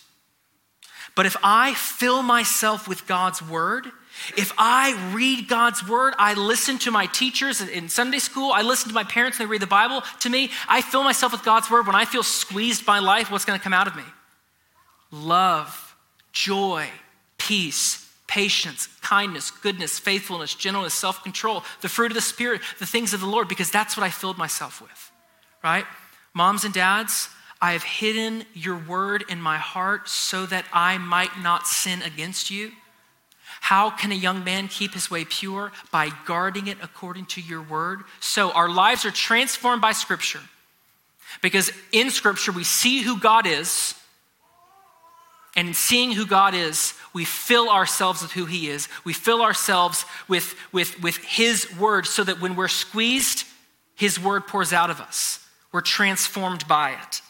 But 1.16 1.26
if 1.26 1.36
I 1.44 1.74
fill 1.74 2.22
myself 2.24 2.88
with 2.88 3.08
God's 3.08 3.42
word, 3.42 3.88
if 4.38 4.54
I 4.58 5.12
read 5.14 5.48
God's 5.48 5.88
word, 5.88 6.14
I 6.18 6.34
listen 6.34 6.78
to 6.80 6.92
my 6.92 7.08
teachers 7.08 7.62
in 7.62 7.90
Sunday 7.90 8.20
school, 8.20 8.52
I 8.52 8.62
listen 8.62 8.90
to 8.90 8.96
my 8.96 9.04
parents 9.04 9.40
when 9.40 9.48
they 9.48 9.52
read 9.52 9.62
the 9.62 9.68
Bible 9.68 10.04
to 10.22 10.30
me, 10.30 10.52
I 10.68 10.82
fill 10.82 11.04
myself 11.04 11.32
with 11.32 11.44
God's 11.44 11.72
word. 11.72 11.88
When 11.88 11.96
I 11.96 12.06
feel 12.06 12.24
squeezed 12.24 12.86
by 12.86 13.00
life, 13.00 13.32
what's 13.32 13.46
going 13.46 13.58
to 13.58 13.64
come 13.64 13.74
out 13.74 13.88
of 13.88 13.96
me? 13.96 14.04
Love, 15.12 15.96
joy, 16.32 16.88
peace, 17.38 18.09
patience, 18.30 18.88
kindness, 19.02 19.50
goodness, 19.50 19.98
faithfulness, 20.00 20.54
gentleness, 20.54 20.94
self 20.94 21.24
control, 21.24 21.64
the 21.82 21.90
fruit 21.90 22.12
of 22.12 22.16
the 22.16 22.22
Spirit, 22.22 22.62
the 22.78 22.86
things 22.86 23.14
of 23.14 23.20
the 23.20 23.26
Lord, 23.26 23.50
because 23.50 23.72
that's 23.72 23.98
what 23.98 24.06
I 24.06 24.10
filled 24.10 24.38
myself 24.38 24.82
with, 24.82 25.12
right? 25.64 25.86
Moms 26.34 26.64
and 26.64 26.74
dads, 26.74 27.28
I 27.60 27.74
have 27.74 27.84
hidden 27.84 28.46
your 28.54 28.78
word 28.78 29.26
in 29.28 29.42
my 29.42 29.58
heart 29.58 30.08
so 30.08 30.46
that 30.46 30.66
I 30.72 30.98
might 31.00 31.40
not 31.42 31.68
sin 31.68 32.02
against 32.04 32.50
you. 32.52 32.72
How 33.62 33.90
can 33.90 34.12
a 34.12 34.16
young 34.16 34.44
man 34.44 34.70
keep 34.70 34.94
his 34.94 35.12
way 35.12 35.26
pure? 35.26 35.72
By 35.92 36.12
guarding 36.26 36.68
it 36.68 36.78
according 36.82 37.26
to 37.28 37.42
your 37.42 37.62
word. 37.62 38.04
So 38.20 38.52
our 38.52 38.70
lives 38.70 39.04
are 39.06 39.12
transformed 39.12 39.82
by 39.82 39.92
Scripture 39.92 40.40
because 41.42 41.72
in 41.92 42.12
Scripture 42.12 42.52
we 42.52 42.64
see 42.64 43.02
who 43.02 43.20
God 43.20 43.46
is 43.46 43.96
and 45.56 45.76
seeing 45.76 46.12
who 46.12 46.26
God 46.26 46.54
is, 46.54 46.94
we 47.14 47.26
fill 47.26 47.70
ourselves 47.70 48.22
with 48.22 48.32
who 48.32 48.46
He 48.46 48.70
is. 48.70 48.88
We 49.04 49.14
fill 49.14 49.42
ourselves 49.42 50.06
with, 50.28 50.56
with, 50.72 51.02
with 51.02 51.18
His 51.18 51.68
word 51.78 52.06
so 52.06 52.24
that 52.24 52.40
when 52.40 52.56
we're 52.56 52.68
squeezed, 52.68 53.46
His 53.96 54.20
word 54.20 54.48
pours 54.48 54.74
out 54.74 54.90
of 54.90 55.02
us. 55.02 55.46
We're 55.72 55.82
transformed 55.82 56.68
by 56.68 56.92
it. 56.92 57.22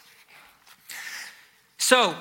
So, 1.78 2.16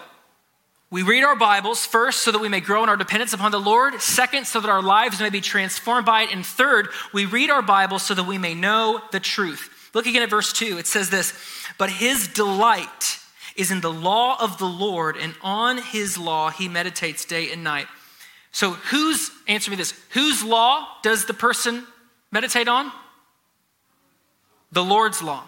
we 0.91 1.03
read 1.03 1.23
our 1.23 1.37
Bibles 1.37 1.85
first 1.85 2.21
so 2.21 2.33
that 2.33 2.39
we 2.39 2.49
may 2.49 2.61
grow 2.61 2.83
in 2.83 2.89
our 2.89 2.97
dependence 2.97 3.35
upon 3.35 3.53
the 3.53 3.61
Lord. 3.61 4.01
Second, 4.01 4.47
so 4.47 4.59
that 4.61 4.71
our 4.71 4.81
lives 4.81 5.21
may 5.21 5.29
be 5.29 5.43
transformed 5.43 6.07
by 6.07 6.23
it. 6.23 6.33
And 6.33 6.47
third, 6.47 6.89
we 7.13 7.27
read 7.27 7.51
our 7.51 7.61
Bibles 7.61 8.05
so 8.05 8.15
that 8.15 8.27
we 8.27 8.39
may 8.39 8.55
know 8.55 9.03
the 9.13 9.21
truth. 9.21 9.91
Look 9.93 10.07
again 10.07 10.23
at 10.23 10.31
verse 10.31 10.51
2. 10.53 10.79
It 10.79 10.87
says 10.87 11.11
this 11.11 11.35
But 11.77 11.91
his 11.91 12.29
delight 12.29 13.17
is 13.59 13.71
in 13.73 13.81
the 13.81 13.92
law 13.92 14.40
of 14.40 14.57
the 14.59 14.64
Lord, 14.64 15.16
and 15.16 15.35
on 15.42 15.79
his 15.79 16.16
law 16.16 16.49
he 16.49 16.68
meditates 16.68 17.25
day 17.25 17.51
and 17.51 17.64
night. 17.64 17.87
So, 18.53 18.71
whose, 18.71 19.31
answer 19.47 19.71
me 19.71 19.77
this, 19.77 19.92
whose 20.11 20.42
law 20.42 20.87
does 21.03 21.27
the 21.27 21.35
person 21.35 21.85
meditate 22.31 22.68
on? 22.68 22.90
The 24.73 24.85
Lord's 24.85 25.23
law, 25.23 25.44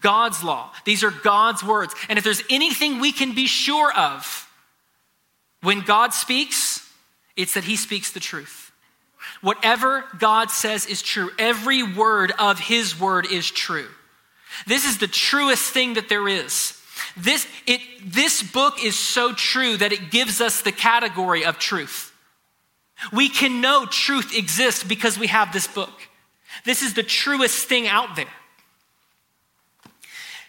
God's 0.00 0.42
law. 0.42 0.72
These 0.84 1.04
are 1.04 1.10
God's 1.10 1.62
words. 1.62 1.94
And 2.08 2.18
if 2.18 2.24
there's 2.24 2.42
anything 2.50 2.98
we 2.98 3.12
can 3.12 3.34
be 3.34 3.46
sure 3.46 3.92
of 3.92 4.48
when 5.62 5.80
God 5.80 6.12
speaks, 6.12 6.88
it's 7.36 7.54
that 7.54 7.64
he 7.64 7.76
speaks 7.76 8.10
the 8.10 8.20
truth. 8.20 8.72
Whatever 9.40 10.04
God 10.18 10.50
says 10.50 10.86
is 10.86 11.00
true. 11.00 11.30
Every 11.38 11.82
word 11.82 12.32
of 12.38 12.58
his 12.58 12.98
word 12.98 13.26
is 13.30 13.50
true. 13.50 13.88
This 14.66 14.84
is 14.84 14.98
the 14.98 15.06
truest 15.06 15.72
thing 15.72 15.94
that 15.94 16.08
there 16.08 16.26
is. 16.26 16.78
This, 17.16 17.46
it, 17.66 17.80
this 18.04 18.42
book 18.42 18.82
is 18.82 18.98
so 18.98 19.32
true 19.32 19.76
that 19.76 19.92
it 19.92 20.10
gives 20.10 20.40
us 20.40 20.62
the 20.62 20.72
category 20.72 21.44
of 21.44 21.58
truth. 21.58 22.12
We 23.12 23.28
can 23.28 23.60
know 23.60 23.86
truth 23.86 24.36
exists 24.36 24.84
because 24.84 25.18
we 25.18 25.26
have 25.26 25.52
this 25.52 25.66
book. 25.66 25.92
This 26.64 26.82
is 26.82 26.94
the 26.94 27.02
truest 27.02 27.68
thing 27.68 27.88
out 27.88 28.16
there. 28.16 28.26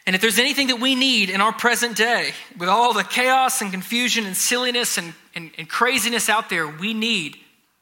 And 0.06 0.16
if 0.16 0.22
there's 0.22 0.40
anything 0.40 0.68
that 0.68 0.82
we 0.82 0.96
need 0.96 1.30
in 1.30 1.40
our 1.40 1.54
present 1.54 1.96
day, 1.96 2.32
with 2.58 2.68
all 2.68 2.94
the 2.94 3.04
chaos 3.04 3.62
and 3.62 3.72
confusion 3.72 4.26
and 4.26 4.36
silliness 4.36 4.98
and, 4.98 5.14
and, 5.34 5.52
and 5.58 5.70
craziness 5.70 6.28
out 6.28 6.50
there, 6.50 6.68
we 6.68 6.94
need 6.94 7.38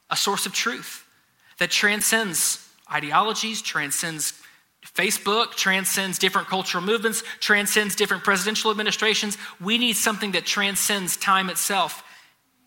a 0.10 0.15
source 0.15 0.46
of 0.46 0.54
truth 0.54 1.04
that 1.58 1.72
transcends 1.72 2.67
ideologies, 2.91 3.62
transcends 3.62 4.34
Facebook 4.86 5.56
transcends 5.56 6.17
different 6.17 6.48
cultural 6.48 6.84
movements, 6.84 7.24
transcends 7.39 7.96
different 7.96 8.24
presidential 8.24 8.72
administrations. 8.72 9.38
We 9.60 9.78
need 9.78 9.94
something 9.94 10.32
that 10.32 10.46
transcends 10.46 11.15
time 11.15 11.50
itself. 11.50 12.04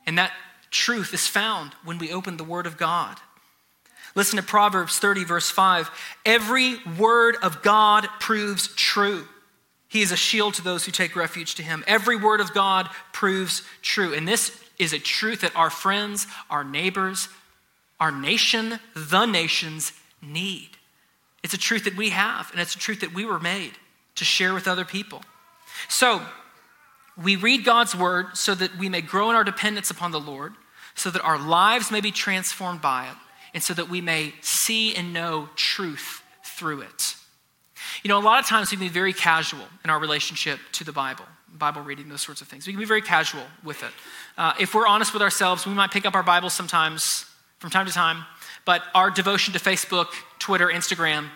And 0.06 0.18
that 0.18 0.32
truth 0.70 1.12
is 1.12 1.26
found 1.26 1.72
when 1.84 1.98
we 1.98 2.12
open 2.12 2.36
the 2.36 2.44
Word 2.44 2.66
of 2.66 2.76
God. 2.76 3.18
Listen 4.14 4.36
to 4.36 4.44
Proverbs 4.44 4.98
30, 4.98 5.24
verse 5.24 5.50
5. 5.50 5.90
Every 6.24 6.76
word 6.98 7.36
of 7.42 7.62
God 7.62 8.06
proves 8.20 8.68
true. 8.68 9.26
He 9.88 10.02
is 10.02 10.12
a 10.12 10.16
shield 10.16 10.54
to 10.54 10.62
those 10.62 10.84
who 10.84 10.92
take 10.92 11.16
refuge 11.16 11.56
to 11.56 11.62
him. 11.62 11.84
Every 11.86 12.16
word 12.16 12.40
of 12.40 12.54
God 12.54 12.88
proves 13.12 13.62
true. 13.82 14.14
And 14.14 14.26
this 14.26 14.56
is 14.78 14.92
a 14.92 14.98
truth 14.98 15.40
that 15.40 15.54
our 15.56 15.70
friends, 15.70 16.26
our 16.48 16.64
neighbors, 16.64 17.28
our 18.00 18.12
nation, 18.12 18.78
the 18.94 19.26
nations 19.26 19.92
need. 20.22 20.70
It's 21.44 21.54
a 21.54 21.58
truth 21.58 21.84
that 21.84 21.96
we 21.96 22.10
have, 22.10 22.50
and 22.50 22.60
it's 22.60 22.74
a 22.74 22.78
truth 22.78 23.00
that 23.00 23.14
we 23.14 23.24
were 23.24 23.38
made 23.38 23.72
to 24.16 24.24
share 24.24 24.54
with 24.54 24.66
other 24.66 24.84
people. 24.84 25.22
So, 25.88 26.22
we 27.22 27.36
read 27.36 27.64
God's 27.64 27.94
word 27.94 28.36
so 28.36 28.54
that 28.54 28.76
we 28.76 28.88
may 28.88 29.00
grow 29.00 29.30
in 29.30 29.36
our 29.36 29.44
dependence 29.44 29.90
upon 29.90 30.10
the 30.10 30.18
Lord, 30.18 30.54
so 30.94 31.10
that 31.10 31.22
our 31.22 31.38
lives 31.38 31.90
may 31.90 32.00
be 32.00 32.10
transformed 32.10 32.80
by 32.80 33.08
it, 33.08 33.16
and 33.52 33.62
so 33.62 33.74
that 33.74 33.88
we 33.88 34.00
may 34.00 34.32
see 34.40 34.94
and 34.96 35.12
know 35.12 35.48
truth 35.54 36.22
through 36.44 36.80
it. 36.80 37.14
You 38.02 38.08
know, 38.08 38.18
a 38.18 38.24
lot 38.24 38.40
of 38.40 38.46
times 38.46 38.70
we 38.70 38.78
can 38.78 38.86
be 38.86 38.92
very 38.92 39.12
casual 39.12 39.66
in 39.84 39.90
our 39.90 39.98
relationship 39.98 40.58
to 40.72 40.84
the 40.84 40.92
Bible, 40.92 41.26
Bible 41.56 41.82
reading, 41.82 42.08
those 42.08 42.22
sorts 42.22 42.40
of 42.40 42.48
things. 42.48 42.66
We 42.66 42.72
can 42.72 42.80
be 42.80 42.86
very 42.86 43.02
casual 43.02 43.44
with 43.62 43.82
it. 43.82 43.90
Uh, 44.36 44.54
if 44.58 44.74
we're 44.74 44.86
honest 44.86 45.12
with 45.12 45.22
ourselves, 45.22 45.66
we 45.66 45.74
might 45.74 45.90
pick 45.90 46.06
up 46.06 46.14
our 46.14 46.22
Bible 46.22 46.50
sometimes, 46.50 47.26
from 47.64 47.70
time 47.70 47.86
to 47.86 47.92
time, 47.92 48.26
but 48.66 48.82
our 48.94 49.10
devotion 49.10 49.54
to 49.54 49.58
Facebook, 49.58 50.08
Twitter, 50.38 50.66
Instagram 50.66 51.30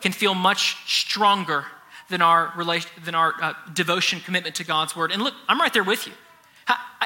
can 0.00 0.12
feel 0.12 0.32
much 0.32 0.76
stronger 0.86 1.64
than 2.08 2.22
our, 2.22 2.54
than 3.04 3.16
our 3.16 3.34
uh, 3.42 3.54
devotion, 3.74 4.20
commitment 4.20 4.54
to 4.54 4.64
God's 4.64 4.94
word. 4.94 5.10
And 5.10 5.20
look, 5.20 5.34
I'm 5.48 5.60
right 5.60 5.72
there 5.72 5.82
with 5.82 6.06
you. 6.06 6.12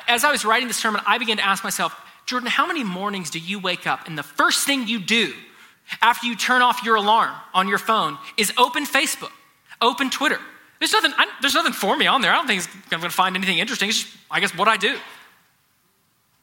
As 0.07 0.25
I 0.25 0.31
was 0.31 0.45
writing 0.45 0.69
this 0.69 0.77
sermon, 0.77 1.01
I 1.07 1.17
began 1.17 1.39
to 1.39 1.47
ask 1.47 1.65
myself, 1.65 1.99
Jordan, 2.27 2.51
how 2.51 2.67
many 2.67 2.85
mornings 2.85 3.31
do 3.31 3.39
you 3.39 3.59
wake 3.59 3.87
up 3.87 4.09
and 4.09 4.19
the 4.19 4.23
first 4.23 4.67
thing 4.67 4.87
you 4.87 5.01
do 5.01 5.33
after 6.03 6.27
you 6.27 6.37
turn 6.37 6.61
off 6.61 6.83
your 6.85 6.97
alarm 6.97 7.35
on 7.55 7.69
your 7.69 7.79
phone 7.79 8.19
is 8.37 8.53
open 8.59 8.85
Facebook, 8.85 9.33
open 9.81 10.11
Twitter? 10.11 10.39
There's 10.81 10.93
nothing, 10.93 11.15
I, 11.17 11.29
there's 11.41 11.55
nothing 11.55 11.73
for 11.73 11.97
me 11.97 12.07
on 12.07 12.21
there. 12.21 12.31
I 12.31 12.35
don't 12.35 12.47
think 12.47 12.63
I'm 12.93 13.01
going 13.01 13.11
to 13.11 13.17
find 13.17 13.37
anything 13.37 13.57
interesting. 13.57 13.89
It's 13.89 14.03
just, 14.03 14.15
I 14.31 14.41
guess, 14.41 14.55
what 14.55 14.69
I 14.69 14.77
do. 14.77 14.99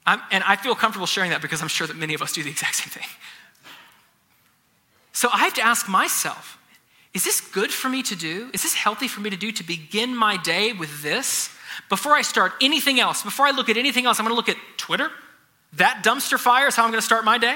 I'm, 0.06 0.20
and 0.32 0.44
I 0.44 0.56
feel 0.56 0.76
comfortable 0.76 1.08
sharing 1.08 1.32
that 1.32 1.42
because 1.42 1.62
I'm 1.62 1.68
sure 1.68 1.88
that 1.88 1.96
many 1.96 2.14
of 2.14 2.22
us 2.22 2.34
do 2.34 2.44
the 2.44 2.50
exact 2.50 2.76
same 2.76 2.90
thing. 2.90 3.08
So 5.14 5.30
I 5.32 5.40
have 5.40 5.54
to 5.56 5.62
ask 5.62 5.88
myself 5.88 6.58
is 7.14 7.24
this 7.24 7.42
good 7.42 7.72
for 7.72 7.90
me 7.90 8.02
to 8.04 8.16
do? 8.16 8.50
Is 8.54 8.64
this 8.64 8.74
healthy 8.74 9.08
for 9.08 9.22
me 9.22 9.30
to 9.30 9.38
do 9.38 9.52
to 9.52 9.64
begin 9.64 10.16
my 10.16 10.36
day 10.38 10.74
with 10.74 11.04
this? 11.04 11.50
Before 11.88 12.14
I 12.14 12.24
start 12.24 12.54
anything 12.60 13.00
else, 13.00 13.22
before 13.22 13.46
I 13.46 13.52
look 13.52 13.70
at 13.70 13.78
anything 13.78 14.08
else, 14.08 14.20
I'm 14.20 14.26
going 14.26 14.32
to 14.32 14.36
look 14.36 14.50
at 14.50 14.58
Twitter. 14.78 15.12
That 15.74 16.04
dumpster 16.04 16.40
fire 16.40 16.68
is 16.68 16.76
how 16.76 16.84
I'm 16.84 16.90
going 16.90 17.02
to 17.02 17.06
start 17.06 17.24
my 17.24 17.38
day. 17.38 17.56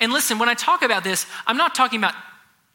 And 0.00 0.12
listen, 0.12 0.38
when 0.38 0.48
I 0.48 0.54
talk 0.54 0.82
about 0.82 1.04
this, 1.04 1.26
I'm 1.46 1.56
not 1.56 1.74
talking 1.74 2.00
about 2.00 2.14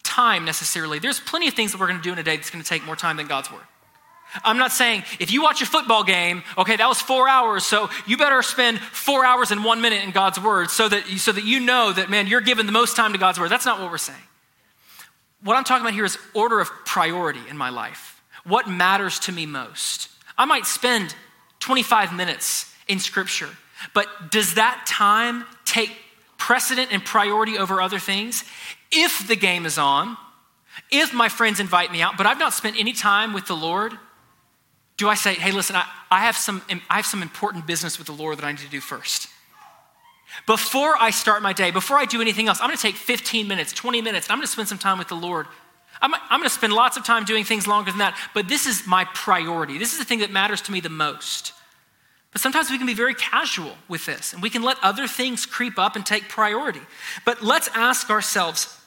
time 0.04 0.46
necessarily. 0.46 1.00
There's 1.00 1.20
plenty 1.20 1.48
of 1.48 1.54
things 1.54 1.72
that 1.72 1.80
we're 1.80 1.88
going 1.88 2.00
to 2.00 2.04
do 2.04 2.14
in 2.14 2.20
a 2.20 2.24
day 2.24 2.38
that's 2.38 2.50
going 2.50 2.64
to 2.64 2.68
take 2.68 2.86
more 2.86 2.96
time 2.96 3.18
than 3.18 3.28
God's 3.28 3.52
word. 3.52 3.64
I'm 4.44 4.58
not 4.58 4.72
saying 4.72 5.04
if 5.20 5.32
you 5.32 5.42
watch 5.42 5.62
a 5.62 5.66
football 5.66 6.04
game, 6.04 6.44
okay, 6.58 6.76
that 6.76 6.88
was 6.88 7.02
four 7.02 7.30
hours, 7.30 7.66
so 7.66 7.90
you 8.06 8.18
better 8.18 8.42
spend 8.42 8.80
four 8.80 9.26
hours 9.26 9.52
and 9.52 9.64
one 9.64 9.82
minute 9.82 10.04
in 10.04 10.12
God's 10.12 10.40
word 10.40 10.70
so 10.70 10.90
that, 10.90 11.06
so 11.18 11.32
that 11.32 11.46
you 11.46 11.60
know 11.60 11.94
that, 11.94 12.10
man, 12.10 12.28
you're 12.28 12.42
giving 12.42 12.66
the 12.66 12.72
most 12.72 12.96
time 12.96 13.14
to 13.14 13.18
God's 13.18 13.40
word. 13.40 13.50
That's 13.50 13.66
not 13.66 13.80
what 13.80 13.90
we're 13.92 13.98
saying. 13.98 14.20
What 15.44 15.56
I'm 15.56 15.64
talking 15.64 15.86
about 15.86 15.94
here 15.94 16.06
is 16.06 16.18
order 16.34 16.60
of 16.60 16.70
priority 16.86 17.42
in 17.50 17.58
my 17.58 17.70
life. 17.70 18.22
What 18.46 18.68
matters 18.68 19.20
to 19.20 19.32
me 19.32 19.46
most? 19.46 20.10
I 20.38 20.46
might 20.46 20.66
spend 20.66 21.16
25 21.60 22.14
minutes 22.14 22.74
in 22.88 23.00
scripture, 23.00 23.50
but 23.94 24.08
does 24.32 24.56
that 24.56 24.86
time 24.88 25.46
take 25.64 25.92
precedent 26.38 26.90
and 26.92 27.04
priority 27.04 27.58
over 27.58 27.82
other 27.82 28.00
things? 28.00 28.44
If 28.92 29.28
the 29.28 29.36
game 29.36 29.66
is 29.66 29.78
on, 29.78 30.18
if 30.92 31.14
my 31.14 31.30
friends 31.30 31.60
invite 31.60 31.92
me 31.92 32.02
out, 32.02 32.18
but 32.18 32.26
I've 32.26 32.40
not 32.40 32.54
spent 32.54 32.78
any 32.78 32.94
time 32.94 33.34
with 33.34 33.48
the 33.48 33.56
Lord, 33.56 33.94
do 34.98 35.10
I 35.10 35.16
say, 35.16 35.34
hey, 35.34 35.52
listen, 35.52 35.76
I, 35.76 35.86
I, 36.10 36.22
have 36.22 36.38
some, 36.38 36.62
I 36.90 36.96
have 36.96 37.06
some 37.06 37.22
important 37.22 37.68
business 37.68 37.98
with 37.98 38.08
the 38.08 38.14
Lord 38.14 38.38
that 38.38 38.46
I 38.46 38.52
need 38.52 38.60
to 38.60 38.70
do 38.70 38.80
first? 38.80 39.28
Before 40.48 40.96
I 41.00 41.12
start 41.12 41.42
my 41.42 41.54
day, 41.54 41.72
before 41.72 41.98
I 41.98 42.06
do 42.06 42.22
anything 42.22 42.48
else, 42.48 42.60
I'm 42.62 42.68
going 42.68 42.78
to 42.78 42.82
take 42.82 42.96
15 42.96 43.48
minutes, 43.48 43.74
20 43.74 44.02
minutes, 44.02 44.30
I'm 44.30 44.38
going 44.38 44.46
to 44.46 44.52
spend 44.52 44.68
some 44.68 44.78
time 44.78 44.98
with 44.98 45.08
the 45.08 45.16
Lord. 45.16 45.48
I'm, 46.02 46.14
I'm 46.14 46.40
going 46.40 46.44
to 46.44 46.50
spend 46.50 46.74
lots 46.74 46.98
of 46.98 47.06
time 47.06 47.26
doing 47.26 47.44
things 47.44 47.68
longer 47.68 47.92
than 47.92 48.00
that, 48.00 48.18
but 48.34 48.48
this 48.48 48.66
is 48.66 48.86
my 48.86 49.06
priority. 49.14 49.78
This 49.78 49.94
is 49.94 50.00
the 50.00 50.06
thing 50.06 50.20
that 50.20 50.32
matters 50.32 50.62
to 50.64 50.72
me 50.72 50.80
the 50.80 50.90
most. 50.90 51.54
But 52.32 52.42
sometimes 52.42 52.70
we 52.70 52.78
can 52.78 52.88
be 52.88 52.94
very 52.94 53.16
casual 53.16 53.78
with 53.88 54.06
this, 54.06 54.34
and 54.34 54.42
we 54.42 54.50
can 54.50 54.62
let 54.62 54.78
other 54.82 55.08
things 55.08 55.46
creep 55.46 55.80
up 55.80 55.96
and 55.96 56.06
take 56.06 56.28
priority. 56.28 56.82
But 57.24 57.42
let's 57.42 57.70
ask 57.74 58.10
ourselves 58.10 58.78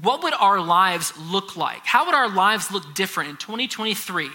what 0.00 0.22
would 0.22 0.32
our 0.32 0.58
lives 0.58 1.12
look 1.18 1.54
like? 1.54 1.84
How 1.84 2.06
would 2.06 2.14
our 2.14 2.30
lives 2.30 2.70
look 2.70 2.94
different 2.94 3.28
in 3.28 3.36
2023 3.36 4.30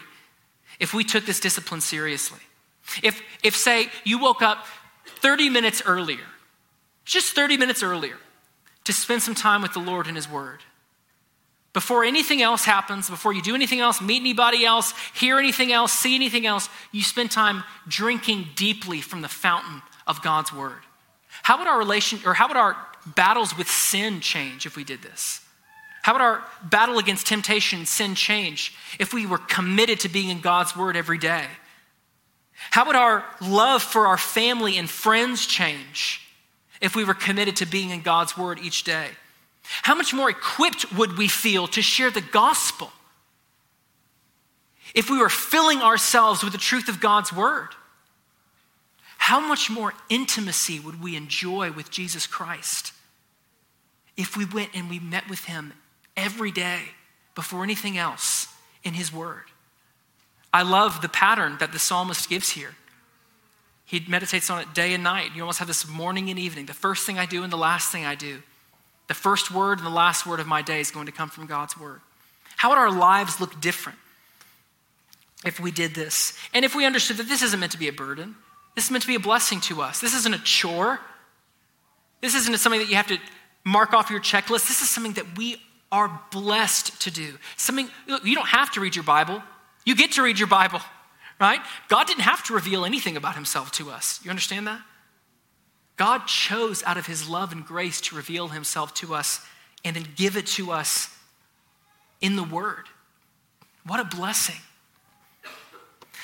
if 0.80 0.94
we 0.94 1.04
took 1.04 1.26
this 1.26 1.40
discipline 1.40 1.82
seriously. 1.82 2.40
If, 3.04 3.22
if 3.44 3.56
say, 3.56 3.88
you 4.04 4.20
woke 4.20 4.42
up 4.42 4.66
30 5.22 5.50
minutes 5.50 5.82
earlier, 5.86 6.26
just 7.06 7.36
30 7.36 7.58
minutes 7.58 7.84
earlier, 7.84 8.18
to 8.86 8.94
spend 8.94 9.22
some 9.22 9.36
time 9.36 9.62
with 9.62 9.74
the 9.74 9.80
Lord 9.80 10.08
and 10.08 10.16
His 10.16 10.30
Word. 10.30 10.60
Before 11.74 12.04
anything 12.04 12.42
else 12.42 12.66
happens, 12.66 13.10
before 13.10 13.34
you 13.34 13.42
do 13.42 13.54
anything 13.54 13.82
else, 13.82 14.02
meet 14.02 14.22
anybody 14.22 14.66
else, 14.66 14.94
hear 15.14 15.38
anything 15.38 15.72
else, 15.72 15.92
see 15.92 16.16
anything 16.16 16.48
else, 16.48 16.70
you 16.92 17.04
spend 17.04 17.30
time 17.30 17.64
drinking 17.88 18.48
deeply 18.56 19.02
from 19.02 19.22
the 19.22 19.28
fountain 19.28 19.82
of 20.08 20.22
God's 20.24 20.52
word. 20.52 20.80
How 21.44 21.60
would 21.60 21.68
our 21.68 21.78
relation 21.78 22.20
or 22.26 22.34
how 22.34 22.48
would 22.48 22.58
our 22.58 22.76
battles 23.06 23.56
with 23.56 23.70
sin 23.70 24.22
change 24.22 24.66
if 24.66 24.76
we 24.76 24.84
did 24.84 25.02
this? 25.02 25.42
How 26.08 26.14
would 26.14 26.22
our 26.22 26.42
battle 26.64 27.00
against 27.00 27.28
temptation 27.28 27.80
and 27.80 27.88
sin 27.88 28.16
change 28.16 28.74
if 28.98 29.14
we 29.14 29.26
were 29.26 29.40
committed 29.40 30.00
to 30.00 30.08
being 30.08 30.30
in 30.30 30.40
God's 30.40 30.74
word 30.74 30.96
every 30.96 31.18
day? 31.18 31.44
How 32.72 32.86
would 32.86 32.96
our 32.96 33.26
love 33.42 33.84
for 33.84 34.08
our 34.08 34.18
family 34.18 34.78
and 34.78 34.90
friends 34.90 35.46
change 35.46 36.22
if 36.80 36.96
we 36.96 37.04
were 37.04 37.14
committed 37.14 37.58
to 37.58 37.66
being 37.66 37.90
in 37.90 38.04
God's 38.04 38.38
word 38.38 38.58
each 38.64 38.86
day? 38.86 39.08
How 39.82 39.96
much 39.96 40.14
more 40.14 40.30
equipped 40.30 40.94
would 40.94 41.18
we 41.18 41.28
feel 41.28 41.68
to 41.68 41.82
share 41.82 42.10
the 42.10 42.22
gospel 42.22 42.90
if 44.96 45.10
we 45.10 45.18
were 45.18 45.28
filling 45.28 45.82
ourselves 45.82 46.42
with 46.42 46.54
the 46.54 46.58
truth 46.58 46.88
of 46.88 47.02
God's 47.02 47.34
word? 47.34 47.72
How 49.18 49.42
much 49.42 49.70
more 49.70 49.94
intimacy 50.08 50.80
would 50.80 51.04
we 51.04 51.18
enjoy 51.18 51.74
with 51.74 51.92
Jesus 51.92 52.26
Christ 52.26 52.94
if 54.16 54.38
we 54.38 54.46
went 54.46 54.70
and 54.74 54.90
we 54.90 55.00
met 55.00 55.30
with 55.30 55.44
him 55.44 55.74
every 56.18 56.52
day 56.52 56.80
before 57.36 57.64
anything 57.64 57.98
else 57.98 58.48
in 58.84 58.96
his 58.96 59.14
word? 59.14 59.44
I 60.54 60.64
love 60.64 61.02
the 61.02 61.10
pattern 61.10 61.58
that 61.60 61.72
the 61.72 61.80
psalmist 61.80 62.28
gives 62.30 62.50
here. 62.50 62.76
He 63.86 64.04
meditates 64.08 64.50
on 64.50 64.60
it 64.60 64.74
day 64.74 64.94
and 64.94 65.04
night. 65.04 65.32
You 65.34 65.44
almost 65.44 65.60
have 65.60 65.68
this 65.68 65.88
morning 65.88 66.30
and 66.30 66.38
evening. 66.38 66.66
The 66.66 66.74
first 66.74 67.06
thing 67.06 67.18
I 67.18 67.26
do 67.26 67.44
and 67.44 67.54
the 67.54 67.58
last 67.58 67.92
thing 67.92 68.06
I 68.06 68.16
do. 68.16 68.42
The 69.08 69.14
first 69.14 69.52
word 69.52 69.78
and 69.78 69.88
the 69.88 69.92
last 69.92 70.26
word 70.26 70.42
of 70.42 70.48
my 70.48 70.62
day 70.62 70.82
is 70.82 70.92
going 70.92 71.06
to 71.06 71.12
come 71.14 71.30
from 71.30 71.46
God's 71.46 71.78
word. 71.78 72.02
How 72.58 72.70
would 72.70 72.78
our 72.78 72.92
lives 72.92 73.40
look 73.40 73.62
different 73.62 73.98
if 75.46 75.60
we 75.60 75.72
did 75.72 75.94
this? 75.96 76.38
And 76.54 76.66
if 76.66 76.76
we 76.76 76.86
understood 76.86 77.18
that 77.18 77.30
this 77.30 77.42
isn't 77.42 77.60
meant 77.60 77.72
to 77.72 77.78
be 77.78 77.88
a 77.88 77.94
burden, 77.94 78.36
this 78.76 78.86
is 78.86 78.92
meant 78.92 79.04
to 79.04 79.08
be 79.08 79.16
a 79.16 79.20
blessing 79.20 79.62
to 79.62 79.82
us. 79.82 80.00
This 80.00 80.14
isn't 80.14 80.34
a 80.34 80.40
chore. 80.40 81.00
This 82.20 82.36
isn't 82.36 82.58
something 82.58 82.82
that 82.82 82.90
you 82.90 82.96
have 82.96 83.08
to 83.08 83.20
mark 83.64 83.94
off 83.94 84.10
your 84.10 84.20
checklist. 84.20 84.68
This 84.68 84.82
is 84.82 84.90
something 84.90 85.14
that 85.14 85.38
we 85.38 85.62
are 85.92 86.22
blessed 86.32 87.02
to 87.02 87.12
do. 87.12 87.38
Something 87.56 87.90
you 88.24 88.36
don't 88.36 88.48
have 88.48 88.72
to 88.72 88.82
read 88.82 88.96
your 88.96 89.04
Bible. 89.04 89.42
You 89.86 89.96
get 89.96 90.14
to 90.14 90.24
read 90.24 90.38
your 90.38 90.48
Bible, 90.48 90.82
right? 91.40 91.62
God 91.88 92.08
didn't 92.08 92.24
have 92.24 92.44
to 92.46 92.54
reveal 92.54 92.86
anything 92.86 93.16
about 93.16 93.36
himself 93.36 93.72
to 93.74 93.90
us. 93.90 94.20
You 94.24 94.30
understand 94.30 94.68
that? 94.68 94.82
God 95.96 96.28
chose 96.28 96.84
out 96.84 96.98
of 96.98 97.08
his 97.08 97.28
love 97.28 97.52
and 97.52 97.66
grace 97.66 98.02
to 98.02 98.16
reveal 98.16 98.50
himself 98.50 98.94
to 98.96 99.16
us 99.16 99.44
and 99.84 99.96
then 99.96 100.06
give 100.16 100.38
it 100.38 100.46
to 100.46 100.72
us 100.72 101.10
in 102.22 102.36
the 102.36 102.44
Word. 102.44 102.86
What 103.86 104.00
a 104.00 104.04
blessing. 104.04 104.58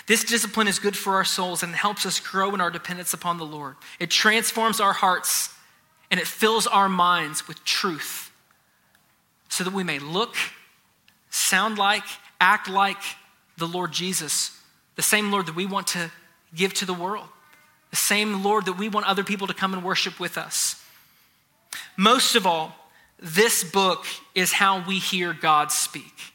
This 0.06 0.24
discipline 0.26 0.68
is 0.68 0.80
good 0.80 0.98
for 0.98 1.16
our 1.16 1.24
souls 1.24 1.64
and 1.64 1.74
helps 1.74 2.06
us 2.06 2.20
grow 2.20 2.54
in 2.54 2.60
our 2.60 2.70
dependence 2.70 3.14
upon 3.14 3.38
the 3.38 3.46
Lord. 3.46 3.76
It 4.00 4.12
transforms 4.12 4.82
our 4.82 4.92
hearts 4.92 5.50
and 6.12 6.20
it 6.20 6.28
fills 6.28 6.68
our 6.68 6.90
minds 6.90 7.48
with 7.48 7.64
truth 7.64 8.33
so 9.54 9.64
that 9.64 9.72
we 9.72 9.84
may 9.84 10.00
look, 10.00 10.36
sound 11.30 11.78
like, 11.78 12.02
act 12.42 12.68
like, 12.68 12.98
the 13.58 13.68
Lord 13.68 13.92
Jesus, 13.92 14.60
the 14.96 15.04
same 15.04 15.32
Lord 15.32 15.46
that 15.46 15.56
we 15.56 15.68
want 15.68 15.86
to 15.88 16.12
give 16.56 16.74
to 16.74 16.86
the 16.86 16.94
world, 16.94 17.28
the 17.92 17.96
same 17.96 18.42
Lord 18.42 18.66
that 18.66 18.80
we 18.80 18.90
want 18.90 19.06
other 19.06 19.24
people 19.24 19.46
to 19.46 19.54
come 19.54 19.76
and 19.76 19.84
worship 19.84 20.20
with 20.20 20.40
us. 20.40 20.84
Most 21.96 22.36
of 22.36 22.48
all, 22.48 22.76
this 23.20 23.64
book 23.64 24.08
is 24.34 24.54
how 24.54 24.84
we 24.88 24.98
hear 24.98 25.34
God 25.34 25.72
speak. 25.72 26.34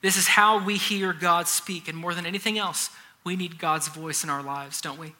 This 0.00 0.16
is 0.16 0.28
how 0.28 0.64
we 0.64 0.76
hear 0.76 1.12
God 1.12 1.48
speak. 1.48 1.88
And 1.88 1.98
more 1.98 2.14
than 2.14 2.26
anything 2.26 2.58
else, 2.58 2.90
we 3.24 3.34
need 3.34 3.58
God's 3.58 3.88
voice 3.88 4.22
in 4.22 4.30
our 4.30 4.42
lives, 4.42 4.80
don't 4.80 5.00
we? 5.00 5.14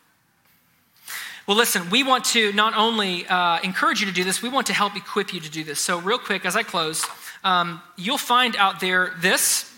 Well, 1.50 1.58
listen, 1.58 1.90
we 1.90 2.04
want 2.04 2.26
to 2.26 2.52
not 2.52 2.76
only 2.76 3.26
uh, 3.26 3.58
encourage 3.64 3.98
you 3.98 4.06
to 4.06 4.12
do 4.12 4.22
this, 4.22 4.40
we 4.40 4.48
want 4.48 4.68
to 4.68 4.72
help 4.72 4.94
equip 4.94 5.34
you 5.34 5.40
to 5.40 5.50
do 5.50 5.64
this. 5.64 5.80
So, 5.80 5.98
real 5.98 6.16
quick, 6.16 6.44
as 6.44 6.54
I 6.54 6.62
close, 6.62 7.04
um, 7.42 7.82
you'll 7.96 8.18
find 8.18 8.54
out 8.54 8.78
there 8.78 9.14
this 9.18 9.68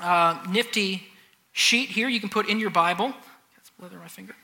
uh, 0.00 0.42
nifty 0.48 1.06
sheet 1.52 1.90
here 1.90 2.08
you 2.08 2.20
can 2.20 2.30
put 2.30 2.48
in 2.48 2.58
your 2.58 2.70
Bible. 2.70 3.12
Let's 3.82 3.92
my 3.98 4.08
finger. 4.08 4.34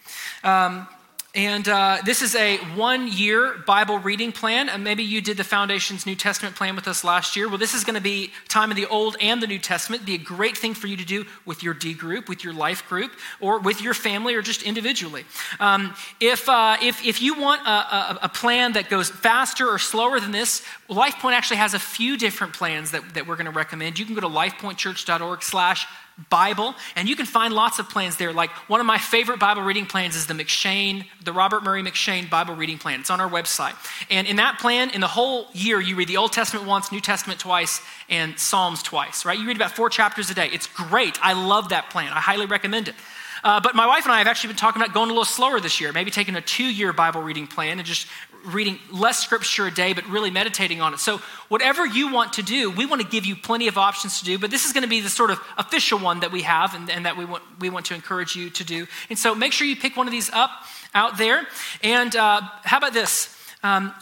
Um, 0.43 0.87
and 1.35 1.67
uh, 1.69 1.99
this 2.05 2.23
is 2.23 2.37
a 2.37 2.59
one 2.77 3.09
year 3.09 3.57
Bible 3.67 3.99
reading 3.99 4.31
plan. 4.31 4.69
And 4.69 4.85
maybe 4.85 5.03
you 5.03 5.21
did 5.21 5.37
the 5.37 5.45
Foundation's 5.45 6.07
New 6.07 6.15
Testament 6.15 6.55
plan 6.55 6.77
with 6.77 6.87
us 6.87 7.03
last 7.03 7.35
year. 7.35 7.49
Well, 7.49 7.59
this 7.59 7.75
is 7.75 7.83
going 7.83 7.97
to 7.97 8.01
be 8.01 8.31
time 8.47 8.71
in 8.71 8.77
the 8.77 8.87
Old 8.87 9.17
and 9.21 9.43
the 9.43 9.49
New 9.49 9.59
Testament. 9.59 10.07
Be 10.07 10.15
a 10.15 10.19
great 10.19 10.57
thing 10.57 10.75
for 10.75 10.87
you 10.87 10.97
to 10.97 11.05
do 11.05 11.25
with 11.45 11.65
your 11.65 11.75
D 11.75 11.93
group, 11.93 12.29
with 12.29 12.45
your 12.45 12.53
life 12.53 12.89
group, 12.89 13.11
or 13.41 13.59
with 13.59 13.83
your 13.83 13.95
family, 13.95 14.37
or 14.37 14.43
just 14.43 14.63
individually. 14.63 15.25
Um, 15.59 15.95
if, 16.21 16.49
uh, 16.49 16.77
if, 16.81 17.05
if 17.05 17.21
you 17.21 17.35
want 17.35 17.67
a, 17.67 17.71
a, 17.71 18.19
a, 18.23 18.29
plan 18.29 18.75
that 18.75 18.89
goes 18.89 19.11
faster 19.11 19.69
or 19.69 19.79
slower 19.79 20.21
than 20.21 20.31
this, 20.31 20.63
LifePoint 20.89 21.33
actually 21.33 21.57
has 21.57 21.75
a 21.75 21.79
few 21.79 22.17
different 22.17 22.53
plans 22.53 22.93
that, 22.93 23.15
that 23.15 23.27
we're 23.27 23.37
going 23.37 23.47
to 23.47 23.53
recommend. 23.53 23.99
You 23.99 24.05
can 24.05 24.15
go 24.15 24.21
to 24.21 24.29
lifepointchurch.org 24.29 25.43
slash 25.43 25.87
Bible, 26.31 26.75
and 26.95 27.09
you 27.09 27.17
can 27.17 27.27
find 27.27 27.53
lots 27.53 27.79
of 27.79 27.89
plans 27.89 28.17
there. 28.17 28.33
Like 28.33 28.51
one 28.69 28.81
of 28.81 28.87
my 28.87 28.99
favorite 28.99 29.41
Bible 29.41 29.63
reading 29.63 29.85
plans 29.85 30.15
is 30.15 30.27
the 30.27 30.35
McCheyne, 30.35 31.05
the 31.25 31.33
Robert 31.33 31.65
Murray 31.65 31.83
M'Cheyne 31.83 32.31
Bible 32.31 32.55
reading 32.55 32.79
plan. 32.79 33.01
It's 33.01 33.11
on 33.11 33.21
our 33.21 33.29
website. 33.29 33.75
And 34.11 34.27
in 34.27 34.37
that 34.37 34.59
plan, 34.61 34.91
in 34.91 35.01
the 35.01 35.09
whole 35.09 35.49
year, 35.53 35.81
you 35.81 35.97
read 35.97 36.09
the 36.09 36.17
Old 36.17 36.33
Testament 36.33 36.67
once, 36.67 36.93
New 36.93 37.01
Testament 37.01 37.41
twice, 37.41 37.81
and 38.09 38.39
Psalms 38.39 38.83
twice, 38.83 39.25
right? 39.25 39.39
You 39.39 39.47
read 39.47 39.57
about 39.57 39.73
four 39.73 39.91
chapters 39.91 40.31
a 40.31 40.35
day. 40.35 40.49
It's 40.53 40.69
great. 40.69 41.19
I 41.21 41.33
love 41.33 41.71
that 41.71 41.91
plan. 41.91 42.13
I 42.13 42.21
highly 42.21 42.47
recommend 42.47 42.89
it. 42.89 42.95
Uh, 43.43 43.61
but 43.61 43.75
my 43.75 43.87
wife 43.87 44.05
and 44.05 44.13
I 44.13 44.19
have 44.19 44.27
actually 44.27 44.49
been 44.49 44.57
talking 44.57 44.81
about 44.81 44.95
going 44.95 45.11
a 45.11 45.13
little 45.13 45.25
slower 45.25 45.61
this 45.61 45.81
year, 45.81 45.93
maybe 45.93 46.11
taking 46.11 46.35
a 46.37 46.41
two 46.41 46.65
year 46.65 46.93
Bible 46.93 47.23
reading 47.23 47.47
plan 47.47 47.79
and 47.79 47.87
just 47.87 48.07
reading 48.45 48.79
less 48.93 49.19
scripture 49.19 49.67
a 49.67 49.71
day, 49.71 49.93
but 49.93 50.07
really 50.09 50.31
meditating 50.31 50.81
on 50.81 50.95
it. 50.95 51.01
So, 51.01 51.19
whatever 51.49 51.87
you 51.87 52.13
want 52.13 52.35
to 52.35 52.43
do, 52.43 52.71
we 52.71 52.87
want 52.87 53.03
to 53.03 53.09
give 53.09 53.25
you 53.25 53.37
plenty 53.37 53.69
of 53.69 53.79
options 53.79 54.19
to 54.21 54.25
do, 54.25 54.39
but 54.39 54.51
this 54.51 54.65
is 54.65 54.73
going 54.73 54.83
to 54.83 54.89
be 54.89 55.01
the 55.01 55.09
sort 55.09 55.31
of 55.31 55.41
official 55.57 55.99
one 55.99 56.21
that 56.21 56.33
we 56.33 56.43
have 56.43 56.75
and, 56.75 56.91
and 56.91 57.07
that 57.07 57.17
we 57.17 57.25
want, 57.25 57.43
we 57.61 57.71
want 57.71 57.87
to 57.87 57.95
encourage 57.95 58.37
you 58.37 58.51
to 58.51 58.65
do. 58.65 58.87
And 59.11 59.19
so, 59.19 59.35
make 59.35 59.53
sure 59.53 59.67
you 59.67 59.77
pick 59.77 59.97
one 59.97 60.07
of 60.07 60.13
these 60.13 60.31
up 60.31 60.51
out 60.95 61.19
there. 61.19 61.47
And 61.83 62.15
uh, 62.15 62.43
how 62.63 62.79
about 62.79 62.93
this? 62.93 63.37
Um, 63.63 63.95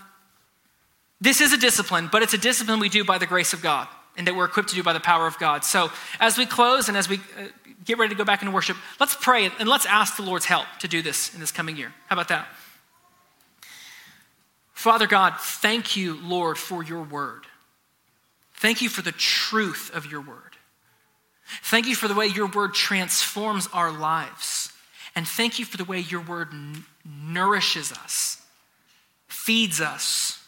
this 1.20 1.40
is 1.40 1.52
a 1.52 1.58
discipline, 1.58 2.08
but 2.10 2.22
it's 2.22 2.34
a 2.34 2.38
discipline 2.38 2.80
we 2.80 2.88
do 2.88 3.04
by 3.04 3.18
the 3.18 3.26
grace 3.26 3.52
of 3.52 3.62
God 3.62 3.86
and 4.16 4.26
that 4.26 4.34
we're 4.34 4.44
equipped 4.44 4.70
to 4.70 4.74
do 4.74 4.82
by 4.82 4.92
the 4.92 5.00
power 5.00 5.26
of 5.26 5.38
God. 5.38 5.64
So, 5.64 5.90
as 6.20 6.36
we 6.36 6.46
close 6.46 6.88
and 6.88 6.96
as 6.96 7.08
we 7.08 7.16
uh, 7.16 7.44
get 7.84 7.98
ready 7.98 8.14
to 8.14 8.18
go 8.18 8.24
back 8.24 8.42
into 8.42 8.52
worship, 8.52 8.76
let's 9.00 9.14
pray 9.14 9.50
and 9.58 9.68
let's 9.68 9.86
ask 9.86 10.16
the 10.16 10.22
Lord's 10.22 10.44
help 10.44 10.66
to 10.80 10.88
do 10.88 11.02
this 11.02 11.32
in 11.34 11.40
this 11.40 11.52
coming 11.52 11.76
year. 11.76 11.92
How 12.08 12.16
about 12.16 12.28
that? 12.28 12.48
Father 14.82 15.06
God, 15.06 15.34
thank 15.38 15.94
you, 15.94 16.18
Lord, 16.20 16.58
for 16.58 16.82
your 16.82 17.04
word. 17.04 17.46
Thank 18.54 18.82
you 18.82 18.88
for 18.88 19.00
the 19.00 19.12
truth 19.12 19.92
of 19.94 20.10
your 20.10 20.20
word. 20.20 20.56
Thank 21.62 21.86
you 21.86 21.94
for 21.94 22.08
the 22.08 22.16
way 22.16 22.26
your 22.26 22.48
word 22.48 22.74
transforms 22.74 23.68
our 23.72 23.92
lives. 23.92 24.72
And 25.14 25.24
thank 25.24 25.60
you 25.60 25.64
for 25.64 25.76
the 25.76 25.84
way 25.84 26.00
your 26.00 26.22
word 26.22 26.48
n- 26.50 26.84
nourishes 27.06 27.92
us, 27.92 28.42
feeds 29.28 29.80
us, 29.80 30.44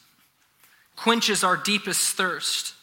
quenches 0.96 1.44
our 1.44 1.56
deepest 1.56 2.16
thirst. 2.16 2.74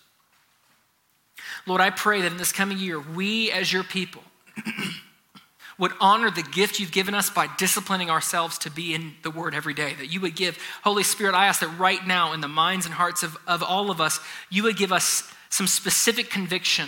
Lord, 1.68 1.82
I 1.82 1.90
pray 1.90 2.22
that 2.22 2.32
in 2.32 2.38
this 2.38 2.54
coming 2.54 2.78
year, 2.78 2.98
we 2.98 3.52
as 3.52 3.74
your 3.74 3.84
people 3.84 4.24
would 5.82 5.92
honor 6.00 6.30
the 6.30 6.44
gift 6.44 6.80
you've 6.80 6.92
given 6.92 7.16
us 7.16 7.32
by 7.32 7.48
disciplining 7.58 8.12
ourselves 8.12 8.60
to 8.60 8.70
be 8.70 8.94
in 8.94 9.16
the 9.24 9.32
Word 9.32 9.56
every 9.56 9.74
day. 9.74 9.96
That 9.96 10.14
you 10.14 10.22
would 10.22 10.36
give, 10.36 10.60
Holy 10.84 11.02
Spirit, 11.02 11.34
I 11.34 11.48
ask 11.48 11.60
that 11.62 11.80
right 11.80 12.06
now 12.06 12.34
in 12.34 12.40
the 12.40 12.48
minds 12.48 12.86
and 12.86 12.94
hearts 12.94 13.24
of, 13.24 13.36
of 13.48 13.64
all 13.64 13.90
of 13.90 14.00
us, 14.00 14.20
you 14.52 14.62
would 14.62 14.78
give 14.78 14.92
us 14.92 15.30
some 15.50 15.66
specific 15.66 16.30
conviction 16.30 16.88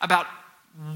about 0.00 0.26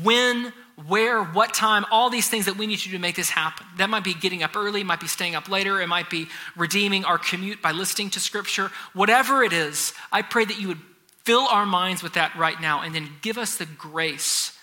when, 0.05 0.52
where, 0.87 1.24
what 1.24 1.52
time, 1.52 1.85
all 1.90 2.11
these 2.11 2.28
things 2.28 2.44
that 2.44 2.57
we 2.57 2.68
need 2.68 2.78
to 2.78 2.85
do 2.85 2.92
to 2.92 3.00
make 3.00 3.16
this 3.16 3.31
happen. 3.31 3.66
That 3.76 3.90
might 3.90 4.05
be 4.05 4.14
getting 4.14 4.44
up 4.44 4.57
early, 4.57 4.85
might 4.85 5.00
be 5.00 5.09
staying 5.09 5.35
up 5.35 5.48
later, 5.48 5.83
it 5.83 5.88
might 5.88 6.09
be 6.09 6.28
redeeming 6.57 7.05
our 7.05 7.18
commute 7.18 7.61
by 7.61 7.72
listening 7.72 8.11
to 8.11 8.20
Scripture. 8.20 8.70
Whatever 8.92 9.42
it 9.42 9.52
is, 9.52 9.94
I 10.12 10.22
pray 10.22 10.44
that 10.44 10.61
you 10.61 10.68
would 10.68 10.81
fill 11.24 11.48
our 11.48 11.66
minds 11.66 12.05
with 12.05 12.14
that 12.14 12.37
right 12.37 12.61
now 12.61 12.83
and 12.83 12.94
then 12.94 13.11
give 13.20 13.37
us 13.37 13.57
the 13.57 13.66
grace 13.66 14.57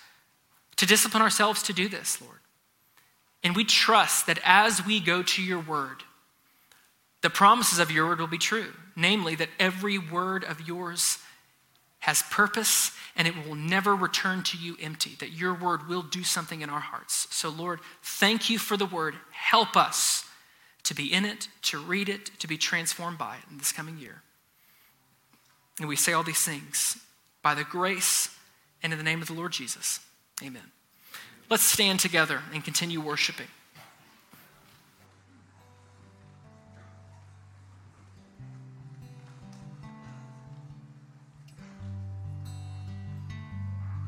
to 0.76 0.86
discipline 0.86 1.22
ourselves 1.22 1.62
to 1.64 1.74
do 1.74 1.86
this, 1.86 2.22
Lord. 2.22 2.40
And 3.42 3.56
we 3.56 3.64
trust 3.64 4.26
that 4.26 4.38
as 4.44 4.84
we 4.84 5.00
go 5.00 5.22
to 5.22 5.42
your 5.42 5.60
word, 5.60 6.02
the 7.22 7.30
promises 7.30 7.78
of 7.78 7.90
your 7.90 8.06
word 8.06 8.20
will 8.20 8.26
be 8.26 8.38
true. 8.38 8.72
Namely, 8.96 9.34
that 9.36 9.48
every 9.58 9.98
word 9.98 10.44
of 10.44 10.66
yours 10.66 11.18
has 12.00 12.22
purpose 12.30 12.92
and 13.16 13.28
it 13.28 13.46
will 13.46 13.54
never 13.54 13.94
return 13.94 14.42
to 14.42 14.56
you 14.56 14.76
empty, 14.80 15.16
that 15.20 15.32
your 15.32 15.54
word 15.54 15.88
will 15.88 16.02
do 16.02 16.22
something 16.22 16.62
in 16.62 16.70
our 16.70 16.80
hearts. 16.80 17.26
So, 17.30 17.48
Lord, 17.48 17.80
thank 18.02 18.48
you 18.48 18.58
for 18.58 18.76
the 18.76 18.86
word. 18.86 19.14
Help 19.32 19.76
us 19.76 20.24
to 20.84 20.94
be 20.94 21.12
in 21.12 21.24
it, 21.24 21.48
to 21.62 21.78
read 21.78 22.08
it, 22.08 22.30
to 22.38 22.48
be 22.48 22.56
transformed 22.56 23.18
by 23.18 23.36
it 23.36 23.42
in 23.50 23.58
this 23.58 23.72
coming 23.72 23.98
year. 23.98 24.22
And 25.78 25.88
we 25.88 25.96
say 25.96 26.12
all 26.12 26.22
these 26.22 26.42
things 26.42 26.98
by 27.42 27.54
the 27.54 27.64
grace 27.64 28.34
and 28.82 28.92
in 28.92 28.98
the 28.98 29.04
name 29.04 29.20
of 29.20 29.28
the 29.28 29.34
Lord 29.34 29.52
Jesus. 29.52 30.00
Amen. 30.42 30.72
Let's 31.50 31.64
stand 31.64 31.98
together 31.98 32.42
and 32.54 32.64
continue 32.64 33.00
worshiping. 33.00 33.48